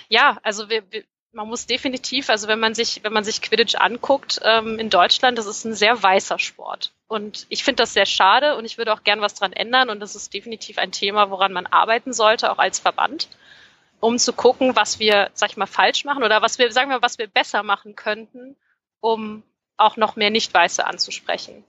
[0.10, 1.04] Ja, also wir, wir,
[1.34, 5.38] man muss definitiv, also wenn man sich, wenn man sich Quidditch anguckt ähm, in Deutschland,
[5.38, 6.94] das ist ein sehr weißer Sport.
[7.08, 10.00] Und ich finde das sehr schade und ich würde auch gern was dran ändern und
[10.00, 13.28] das ist definitiv ein Thema, woran man arbeiten sollte, auch als Verband,
[14.00, 17.02] um zu gucken, was wir, sag ich mal, falsch machen oder was wir, sagen wir,
[17.02, 18.56] was wir besser machen könnten,
[19.00, 19.44] um
[19.78, 21.64] auch noch mehr Nicht-Weiße anzusprechen.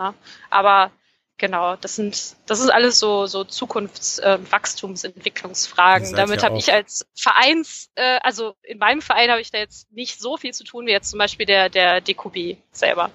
[0.00, 0.14] Ja,
[0.48, 0.92] aber
[1.36, 6.14] genau, das sind, das ist alles so, so Zukunfts-, äh, Wachstumsentwicklungsfragen.
[6.14, 9.92] Damit ja habe ich als Vereins, äh, also in meinem Verein habe ich da jetzt
[9.92, 13.10] nicht so viel zu tun wie jetzt zum Beispiel der, der DQB selber.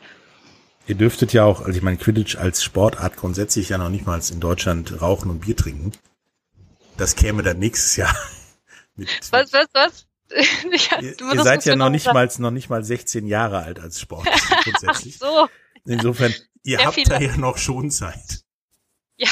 [0.87, 4.21] Ihr dürftet ja auch, also ich meine, Quidditch als Sportart grundsätzlich ja noch nicht mal
[4.29, 5.91] in Deutschland rauchen und Bier trinken.
[6.97, 8.15] Das käme dann nächstes Jahr.
[8.95, 10.07] Mit, was, was, was?
[10.29, 13.99] ja, ihr, ihr seid ja noch nicht mal, noch nicht mal 16 Jahre alt als
[13.99, 14.27] Sport
[14.63, 15.19] grundsätzlich.
[15.21, 15.49] Ach so.
[15.85, 16.33] Insofern,
[16.65, 18.41] ihr Sehr habt da ja noch schon Zeit.
[19.17, 19.29] Ja.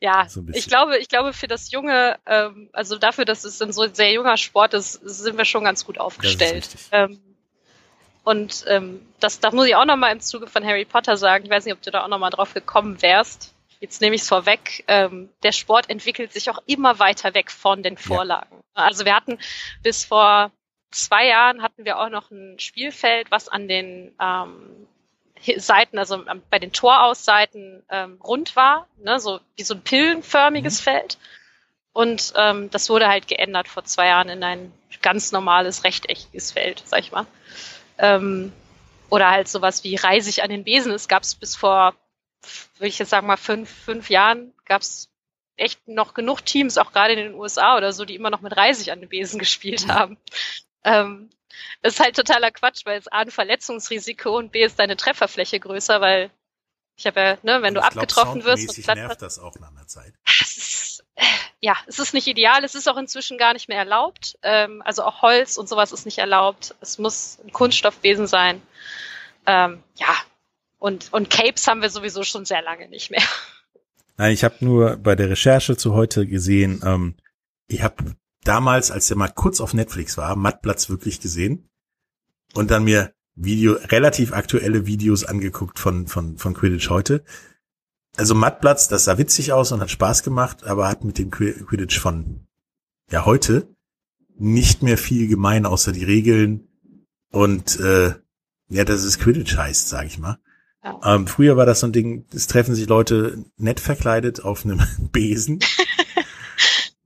[0.00, 3.72] Ja, so ich glaube, ich glaube für das junge, ähm, also dafür, dass es ein
[3.72, 6.68] so sehr junger Sport ist, sind wir schon ganz gut aufgestellt.
[6.90, 7.20] Ähm,
[8.24, 11.44] und ähm, das, das muss ich auch nochmal im Zuge von Harry Potter sagen.
[11.44, 13.54] Ich weiß nicht, ob du da auch nochmal drauf gekommen wärst.
[13.78, 14.82] Jetzt nehme ich es vorweg.
[14.88, 18.56] Ähm, der Sport entwickelt sich auch immer weiter weg von den Vorlagen.
[18.76, 18.82] Ja.
[18.82, 19.38] Also wir hatten
[19.82, 20.50] bis vor
[20.90, 24.86] zwei Jahren hatten wir auch noch ein Spielfeld, was an den ähm,
[25.58, 30.84] Seiten, also bei den Torausseiten ähm, rund war, ne, so wie so ein pillenförmiges mhm.
[30.84, 31.18] Feld.
[31.92, 36.82] Und ähm, das wurde halt geändert vor zwei Jahren in ein ganz normales, rechteckiges Feld,
[36.84, 37.26] sag ich mal.
[37.98, 38.52] Ähm,
[39.10, 40.92] oder halt sowas wie Reisig an den Besen.
[40.92, 41.94] Es gab es bis vor,
[42.78, 45.08] würde ich jetzt sagen mal, fünf, fünf Jahren, gab es
[45.56, 48.56] echt noch genug Teams, auch gerade in den USA oder so, die immer noch mit
[48.56, 50.18] Reisig an den Besen gespielt haben.
[50.82, 51.30] Ähm,
[51.82, 55.60] das ist halt totaler Quatsch, weil es A ein Verletzungsrisiko und B ist deine Trefferfläche
[55.60, 56.30] größer, weil
[56.96, 59.86] ich habe ja, ne, wenn du abgetroffen glaub, wirst und nervt das auch nach einer
[59.86, 60.14] Zeit.
[60.40, 61.04] Es ist,
[61.60, 64.38] ja, es ist nicht ideal, es ist auch inzwischen gar nicht mehr erlaubt.
[64.42, 66.74] Ähm, also auch Holz und sowas ist nicht erlaubt.
[66.80, 68.62] Es muss ein Kunststoffwesen sein.
[69.46, 70.14] Ähm, ja,
[70.78, 73.22] und, und Capes haben wir sowieso schon sehr lange nicht mehr.
[74.16, 77.16] Nein, ich habe nur bei der Recherche zu heute gesehen, ähm,
[77.66, 78.14] ich habe
[78.44, 81.68] damals, als der mal kurz auf Netflix war, Mattplatz wirklich gesehen
[82.54, 87.24] und dann mir Video, relativ aktuelle Videos angeguckt von, von, von Quidditch heute.
[88.16, 91.98] Also Mattplatz, das sah witzig aus und hat Spaß gemacht, aber hat mit dem Quidditch
[91.98, 92.46] von,
[93.10, 93.74] ja, heute
[94.36, 96.68] nicht mehr viel gemein, außer die Regeln
[97.32, 98.14] und, äh,
[98.68, 100.38] ja, dass es Quidditch heißt, sag ich mal.
[100.84, 101.14] Ja.
[101.14, 104.80] Ähm, früher war das so ein Ding, es treffen sich Leute nett verkleidet auf einem
[105.12, 105.58] Besen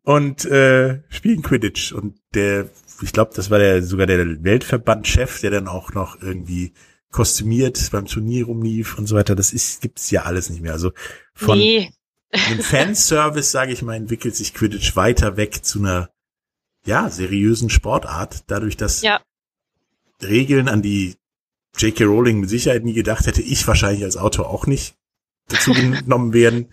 [0.09, 1.93] und äh, spielen Quidditch.
[1.93, 2.71] Und der,
[3.03, 6.73] ich glaube, das war der sogar der Weltverbandchef, der dann auch noch irgendwie
[7.11, 9.37] kostümiert beim Turnier rumlief und so weiter.
[9.37, 10.73] Das ist gibt's ja alles nicht mehr.
[10.73, 10.93] Also
[11.35, 11.93] von nee.
[12.33, 16.09] dem Fanservice, sage ich mal, entwickelt sich Quidditch weiter weg zu einer
[16.87, 19.21] ja, seriösen Sportart, dadurch, dass Ja.
[20.23, 21.17] Regeln, an die
[21.77, 22.05] J.K.
[22.05, 24.95] Rowling mit Sicherheit nie gedacht hätte, ich wahrscheinlich als Autor auch nicht
[25.49, 26.69] dazu genommen werden,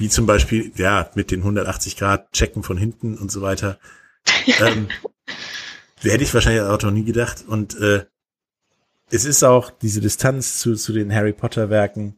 [0.00, 3.78] wie zum Beispiel, ja, mit den 180 Grad Checken von hinten und so weiter.
[4.46, 4.88] ähm,
[6.00, 7.44] hätte ich wahrscheinlich als Autor nie gedacht.
[7.46, 8.06] Und äh,
[9.10, 12.16] es ist auch diese Distanz zu, zu den Harry Potter Werken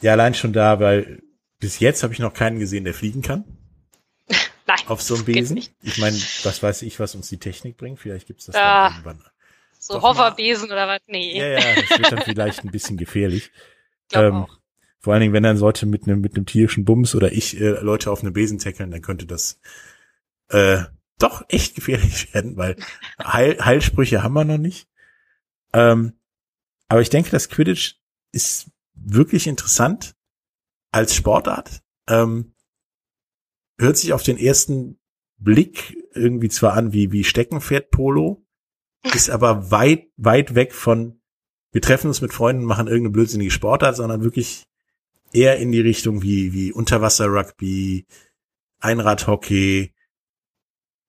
[0.00, 1.22] ja allein schon da, weil
[1.60, 3.44] bis jetzt habe ich noch keinen gesehen, der fliegen kann
[4.66, 4.78] Nein.
[4.86, 5.58] auf so einem Besen.
[5.82, 8.00] Ich meine, was weiß ich, was uns die Technik bringt.
[8.00, 8.88] Vielleicht gibt's das Ah.
[8.88, 9.24] dann irgendwann.
[9.78, 11.00] So Hoverbesen oder was?
[11.06, 11.38] Nee.
[11.38, 13.50] Ja, ja, das wird dann vielleicht ein bisschen gefährlich.
[14.08, 14.58] glaub Ähm, auch.
[15.04, 17.78] Vor allen Dingen, wenn dann Leute mit einem mit einem tierischen Bums oder ich äh,
[17.82, 19.60] Leute auf einem Besen tackeln, dann könnte das
[20.48, 20.82] äh,
[21.18, 22.76] doch echt gefährlich werden, weil
[23.22, 24.88] Heil, Heilsprüche haben wir noch nicht.
[25.74, 26.14] Ähm,
[26.88, 27.96] aber ich denke, das Quidditch
[28.32, 30.16] ist wirklich interessant
[30.90, 31.82] als Sportart.
[32.08, 32.54] Ähm,
[33.78, 34.98] hört sich auf den ersten
[35.36, 38.42] Blick irgendwie zwar an wie wie Steckenpferd-Polo,
[39.12, 41.20] ist aber weit weit weg von
[41.72, 44.64] wir treffen uns mit Freunden, machen irgendeine blödsinnige Sportart, sondern wirklich
[45.34, 48.06] eher in die Richtung wie, wie Unterwasser-Rugby,
[48.80, 49.92] Einradhockey,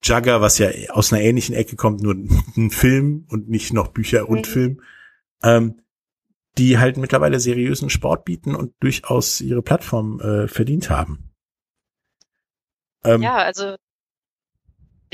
[0.03, 2.15] Jugger, was ja aus einer ähnlichen Ecke kommt, nur
[2.57, 4.51] ein Film und nicht noch Bücher und Mhm.
[4.51, 4.81] Film,
[5.43, 5.81] ähm,
[6.57, 11.31] die halt mittlerweile seriösen Sport bieten und durchaus ihre Plattform äh, verdient haben.
[13.03, 13.75] Ähm, Ja, also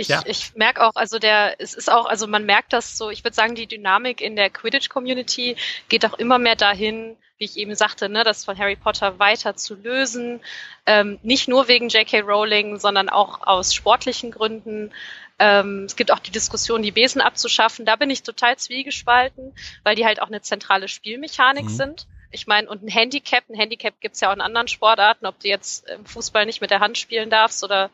[0.01, 0.21] ich, Ja.
[0.25, 3.35] ich merke auch, also der, es ist auch, also man merkt das so, ich würde
[3.35, 5.55] sagen, die Dynamik in der Quidditch-Community
[5.89, 9.55] geht auch immer mehr dahin, wie ich eben sagte, ne, das von Harry Potter weiter
[9.55, 10.41] zu lösen.
[10.85, 12.19] Ähm, nicht nur wegen J.K.
[12.21, 14.91] Rowling, sondern auch aus sportlichen Gründen.
[15.39, 17.85] Ähm, es gibt auch die Diskussion, die Besen abzuschaffen.
[17.85, 21.69] Da bin ich total zwiegespalten, weil die halt auch eine zentrale Spielmechanik Mhm.
[21.69, 22.07] sind.
[22.29, 25.47] Ich meine, und ein Handicap, ein Handicap gibt's ja auch in anderen Sportarten, ob du
[25.47, 27.89] jetzt im Fußball nicht mit der Hand spielen darfst oder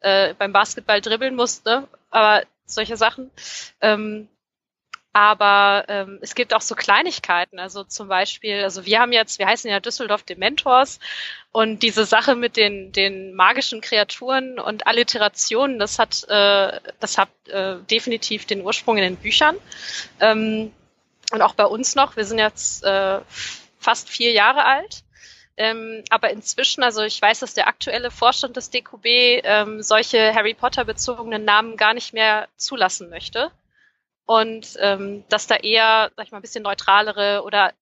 [0.00, 1.88] äh, beim Basketball dribbeln musst, ne?
[2.10, 3.30] Aber solche Sachen.
[3.80, 4.28] Ähm,
[5.16, 9.46] aber ähm, es gibt auch so Kleinigkeiten, also zum Beispiel, also wir haben jetzt, wir
[9.46, 11.00] heißen ja Düsseldorf Dementors
[11.52, 17.30] und diese Sache mit den den magischen Kreaturen und Alliterationen, das hat äh, das hat
[17.48, 19.56] äh, definitiv den Ursprung in den Büchern
[20.20, 20.70] ähm,
[21.32, 22.16] und auch bei uns noch.
[22.16, 23.20] Wir sind jetzt äh,
[23.78, 25.02] fast vier Jahre alt.
[25.58, 29.06] Ähm, aber inzwischen, also ich weiß, dass der aktuelle Vorstand des DQB
[29.42, 33.50] ähm, solche Harry Potter bezogenen Namen gar nicht mehr zulassen möchte.
[34.26, 37.72] Und ähm, dass da eher, sag ich mal, ein bisschen neutralere oder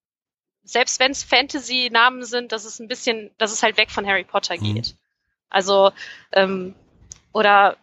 [0.62, 4.24] selbst wenn es Fantasy-Namen sind, dass es ein bisschen, dass es halt weg von Harry
[4.24, 4.74] Potter Mhm.
[4.74, 4.94] geht.
[5.50, 5.92] Also,
[6.32, 6.74] ähm,
[7.32, 7.76] oder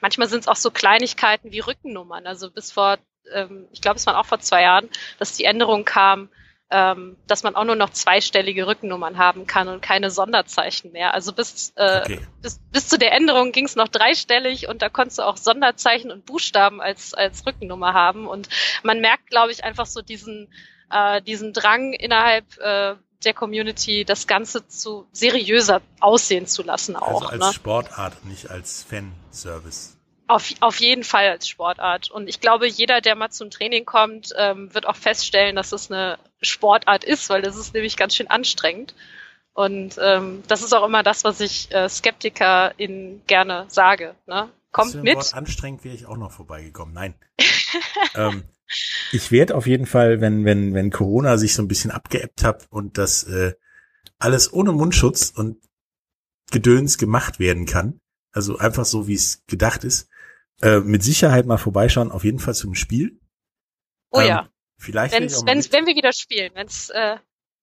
[0.00, 2.26] manchmal sind es auch so Kleinigkeiten wie Rückennummern.
[2.26, 2.98] Also bis vor,
[3.32, 4.88] ähm, ich glaube, es waren auch vor zwei Jahren,
[5.18, 6.28] dass die Änderung kam,
[6.70, 11.14] ähm, dass man auch nur noch zweistellige Rückennummern haben kann und keine Sonderzeichen mehr.
[11.14, 12.20] Also bis, äh, Okay.
[12.42, 16.10] bis, bis zu der Änderung ging es noch dreistellig und da konntest du auch Sonderzeichen
[16.12, 18.28] und Buchstaben als, als Rückennummer haben.
[18.28, 18.48] Und
[18.82, 20.48] man merkt, glaube ich, einfach so diesen,
[20.90, 22.94] äh, diesen Drang innerhalb äh,
[23.24, 27.22] der Community, das Ganze zu seriöser aussehen zu lassen auch.
[27.22, 27.52] also als ne?
[27.52, 29.96] Sportart, nicht als Fanservice.
[30.30, 32.08] Auf, auf jeden Fall als Sportart.
[32.08, 35.90] Und ich glaube, jeder, der mal zum Training kommt, ähm, wird auch feststellen, dass es
[35.90, 38.94] eine Sportart ist, weil das ist nämlich ganz schön anstrengend.
[39.54, 44.14] Und ähm, das ist auch immer das, was ich äh, SkeptikerInnen gerne sage.
[44.28, 44.48] Ne?
[44.70, 45.16] Kommt mit.
[45.16, 46.94] Wort anstrengend wäre ich auch noch vorbeigekommen.
[46.94, 47.14] Nein.
[48.14, 48.44] ähm,
[49.10, 52.68] ich werde auf jeden Fall, wenn, wenn, wenn Corona sich so ein bisschen abgeebbt hat
[52.70, 53.54] und das äh,
[54.20, 55.56] alles ohne Mundschutz und
[56.52, 58.00] Gedöns gemacht werden kann,
[58.30, 60.08] also einfach so, wie es gedacht ist,
[60.62, 63.18] äh, mit Sicherheit mal vorbeischauen, auf jeden Fall zum Spiel.
[64.10, 67.16] Oh Ähm, ja, Vielleicht wenn's, wenn's, wenn wir wieder spielen, wenn's äh,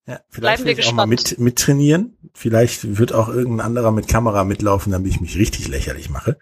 [0.06, 1.40] ja, vielleicht bleiben wir werde ich auch mal mit, gespannt.
[1.40, 2.16] mit trainieren.
[2.34, 6.38] Vielleicht wird auch irgendein anderer mit Kamera mitlaufen, damit ich mich richtig lächerlich mache.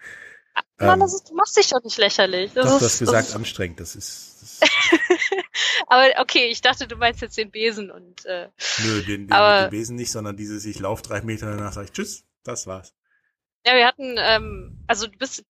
[0.78, 2.52] Mann, Ähm, das ist, du machst dich doch nicht lächerlich.
[2.52, 3.80] Das doch, ist, du hast gesagt, das anstrengend.
[3.80, 4.70] Das ist, das
[5.88, 8.48] aber okay, ich dachte, du meinst jetzt den Besen und äh,
[8.84, 11.86] Nö, den, den, Aber- den Besen nicht, sondern dieses, ich lauf drei Meter danach sage
[11.86, 12.94] ich Tschüss, das war's.
[13.66, 15.44] Ja, wir hatten, ähm, also du bist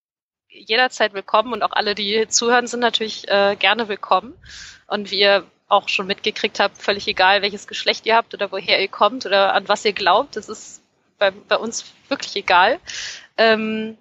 [0.65, 4.33] jederzeit willkommen und auch alle, die zuhören, sind natürlich äh, gerne willkommen.
[4.87, 8.81] Und wie ihr auch schon mitgekriegt habt, völlig egal, welches Geschlecht ihr habt oder woher
[8.81, 10.81] ihr kommt oder an was ihr glaubt, das ist
[11.17, 12.79] bei, bei uns wirklich egal.
[13.37, 13.97] Ähm,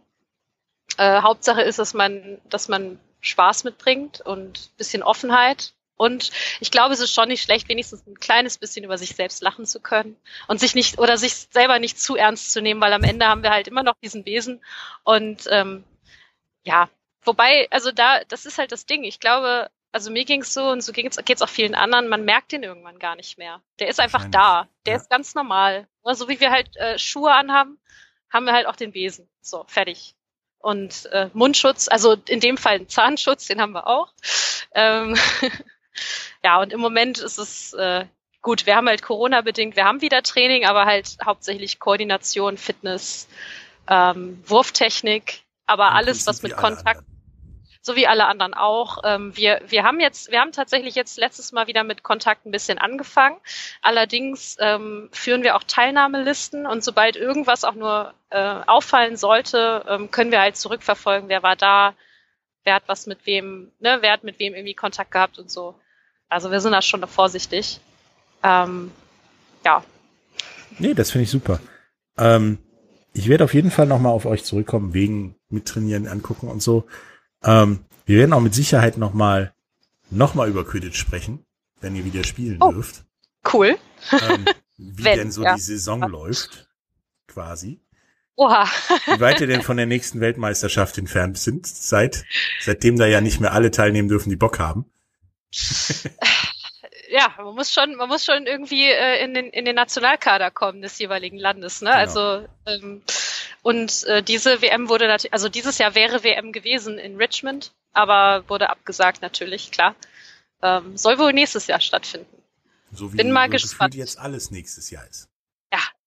[0.97, 5.73] äh, Hauptsache ist, dass man, dass man Spaß mitbringt und bisschen Offenheit.
[5.97, 6.31] Und
[6.61, 9.65] ich glaube, es ist schon nicht schlecht, wenigstens ein kleines bisschen über sich selbst lachen
[9.65, 13.03] zu können und sich nicht oder sich selber nicht zu ernst zu nehmen, weil am
[13.03, 14.63] Ende haben wir halt immer noch diesen Besen
[15.05, 15.85] und ähm,
[16.67, 16.89] ja,
[17.25, 19.05] wobei, also da, das ist halt das Ding.
[19.05, 22.09] Ich glaube, also mir ging's so und so geht's, geht's auch vielen anderen.
[22.09, 23.63] Man merkt den irgendwann gar nicht mehr.
[23.79, 24.69] Der ist einfach da.
[24.87, 25.01] Der Ja.
[25.01, 25.89] ist ganz normal.
[26.05, 27.79] So wie wir halt äh, Schuhe anhaben,
[28.31, 29.29] haben wir halt auch den Besen.
[29.41, 30.15] So fertig.
[30.59, 34.13] und äh, Mundschutz, also in dem Fall ein Zahnschutz, den haben wir auch.
[34.75, 35.17] Ähm,
[36.45, 38.07] ja, und im Moment ist es äh,
[38.43, 43.29] gut, wir haben halt Corona-bedingt, wir haben wieder Training, aber halt hauptsächlich Koordination, Fitness,
[43.89, 47.03] ähm, Wurftechnik, aber alles, was mit Kontakt,
[47.83, 48.99] so wie alle anderen auch.
[49.05, 52.51] Ähm, wir, wir haben jetzt, wir haben tatsächlich jetzt letztes Mal wieder mit Kontakt ein
[52.51, 53.37] bisschen angefangen.
[53.81, 60.11] Allerdings ähm, führen wir auch Teilnahmelisten und sobald irgendwas auch nur äh, auffallen sollte, ähm,
[60.11, 61.95] können wir halt zurückverfolgen, wer war da,
[62.65, 65.77] wer hat was mit wem, ne, wer hat mit wem irgendwie Kontakt gehabt und so.
[66.29, 67.81] Also wir sind da schon vorsichtig.
[68.43, 68.91] Ähm,
[69.65, 69.85] ja.
[70.79, 71.61] Nee, das finde ich super.
[72.19, 72.59] Ähm,
[73.17, 76.87] ich werde auf jeden Fall nochmal auf euch zurückkommen, wegen mittrainieren, angucken und so.
[77.43, 79.55] Ähm, wir werden auch mit Sicherheit nochmal
[80.11, 81.45] noch mal über Quidditch sprechen,
[81.81, 83.05] wenn ihr wieder spielen oh, dürft.
[83.53, 83.79] Cool.
[84.13, 84.45] Ähm,
[84.77, 85.55] wie wenn, denn so ja.
[85.55, 86.07] die Saison ja.
[86.07, 86.69] läuft,
[87.27, 87.81] quasi.
[88.37, 88.69] Oha.
[89.07, 92.27] wie weit ihr denn von der nächsten Weltmeisterschaft entfernt sind, seit,
[92.61, 94.85] seitdem da ja nicht mehr alle teilnehmen dürfen, die Bock haben.
[97.17, 100.83] ja, man muss schon, man muss schon irgendwie äh, in, den, in den Nationalkader kommen
[100.83, 101.81] des jeweiligen Landes.
[101.81, 101.91] Ne?
[101.91, 101.99] Genau.
[101.99, 103.03] Also ähm,
[103.63, 108.45] und äh, diese WM wurde natürlich, also dieses Jahr wäre WM gewesen in Richmond, aber
[108.49, 109.95] wurde abgesagt natürlich, klar.
[110.63, 112.43] Ähm, soll wohl nächstes Jahr stattfinden.
[112.93, 113.95] So wie Bin mal gespannt.
[113.95, 115.29] jetzt alles nächstes Jahr ist.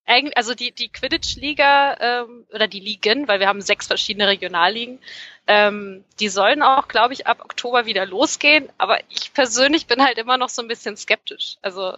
[0.09, 4.97] Eigentlich, also die, die Quidditch-Liga ähm, oder die Ligen, weil wir haben sechs verschiedene Regionalligen,
[5.45, 8.69] ähm, die sollen auch, glaube ich, ab Oktober wieder losgehen.
[8.79, 11.57] Aber ich persönlich bin halt immer noch so ein bisschen skeptisch.
[11.61, 11.95] Also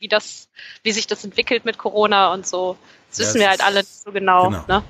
[0.00, 0.48] wie das,
[0.82, 2.76] wie sich das entwickelt mit Corona und so.
[3.10, 4.50] Das ja, wissen wir halt alle nicht so genau.
[4.50, 4.64] genau.
[4.66, 4.84] Ne?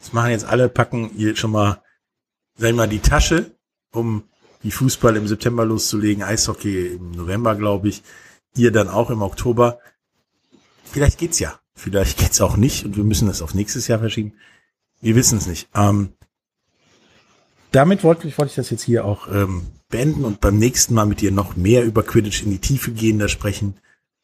[0.00, 1.80] Das machen jetzt alle, packen hier schon mal,
[2.56, 3.52] sag mal, die Tasche,
[3.92, 4.28] um
[4.64, 8.02] die Fußball im September loszulegen, Eishockey im November, glaube ich.
[8.56, 9.78] Ihr dann auch im Oktober.
[10.84, 11.61] Vielleicht geht's ja.
[11.82, 14.34] Vielleicht geht's auch nicht und wir müssen das auf nächstes Jahr verschieben.
[15.00, 15.68] Wir wissen es nicht.
[15.74, 16.10] Ähm,
[17.72, 21.06] damit wollte ich, wollte ich das jetzt hier auch ähm, beenden und beim nächsten Mal
[21.06, 23.74] mit dir noch mehr über Quidditch in die Tiefe gehen, da sprechen.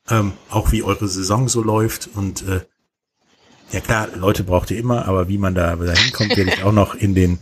[0.08, 2.60] Ähm, auch wie eure Saison so läuft und äh,
[3.72, 6.94] ja klar, Leute braucht ihr immer, aber wie man da, hinkommt, werde ich auch noch
[6.94, 7.40] in den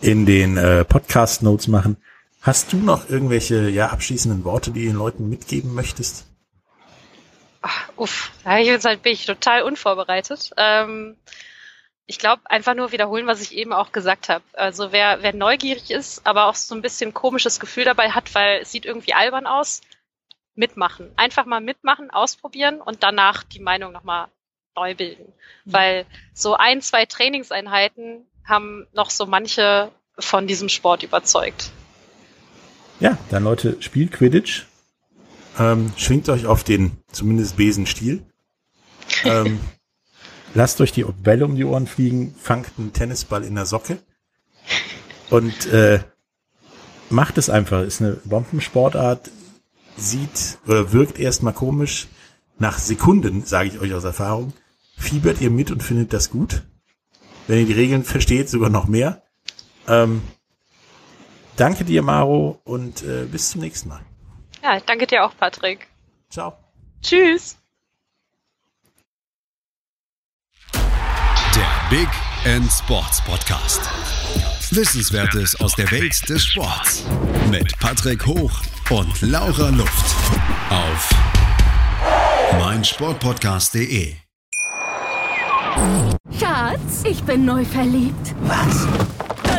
[0.00, 1.96] in den äh, Podcast Notes machen.
[2.42, 6.26] Hast du noch irgendwelche ja abschließenden Worte, die den Leuten mitgeben möchtest?
[7.66, 10.50] Ach, uff, da jetzt halt bin ich total unvorbereitet.
[10.58, 11.16] Ähm,
[12.04, 14.44] ich glaube, einfach nur wiederholen, was ich eben auch gesagt habe.
[14.52, 18.60] Also wer, wer neugierig ist, aber auch so ein bisschen komisches Gefühl dabei hat, weil
[18.60, 19.80] es sieht irgendwie albern aus,
[20.54, 21.10] mitmachen.
[21.16, 24.28] Einfach mal mitmachen, ausprobieren und danach die Meinung nochmal
[24.76, 25.32] neu bilden.
[25.64, 25.72] Mhm.
[25.72, 31.70] Weil so ein, zwei Trainingseinheiten haben noch so manche von diesem Sport überzeugt.
[33.00, 34.66] Ja, dann Leute, spielt Quidditch.
[35.58, 38.24] Ähm, schwingt euch auf den zumindest Besenstiel.
[39.24, 39.60] Ähm,
[40.54, 43.98] lasst euch die Bälle um die Ohren fliegen, fangt einen Tennisball in der Socke
[45.30, 46.00] und äh,
[47.10, 47.82] macht es einfach.
[47.82, 49.30] Ist eine Bombensportart,
[49.96, 52.08] sieht oder wirkt erstmal komisch.
[52.58, 54.52] Nach Sekunden, sage ich euch aus Erfahrung,
[54.96, 56.62] fiebert ihr mit und findet das gut.
[57.46, 59.22] Wenn ihr die Regeln versteht, sogar noch mehr.
[59.88, 60.22] Ähm,
[61.56, 64.00] danke dir, Maro, und äh, bis zum nächsten Mal.
[64.62, 65.88] Ja, danke dir auch, Patrick.
[66.30, 66.63] Ciao.
[67.04, 67.58] Tschüss.
[70.72, 72.08] Der Big
[72.44, 73.82] End Sports Podcast.
[74.70, 77.04] Wissenswertes aus der Welt des Sports.
[77.50, 80.16] Mit Patrick Hoch und Laura Luft.
[80.70, 81.10] Auf
[82.58, 84.14] meinsportpodcast.de.
[86.40, 88.34] Schatz, ich bin neu verliebt.
[88.40, 88.88] Was?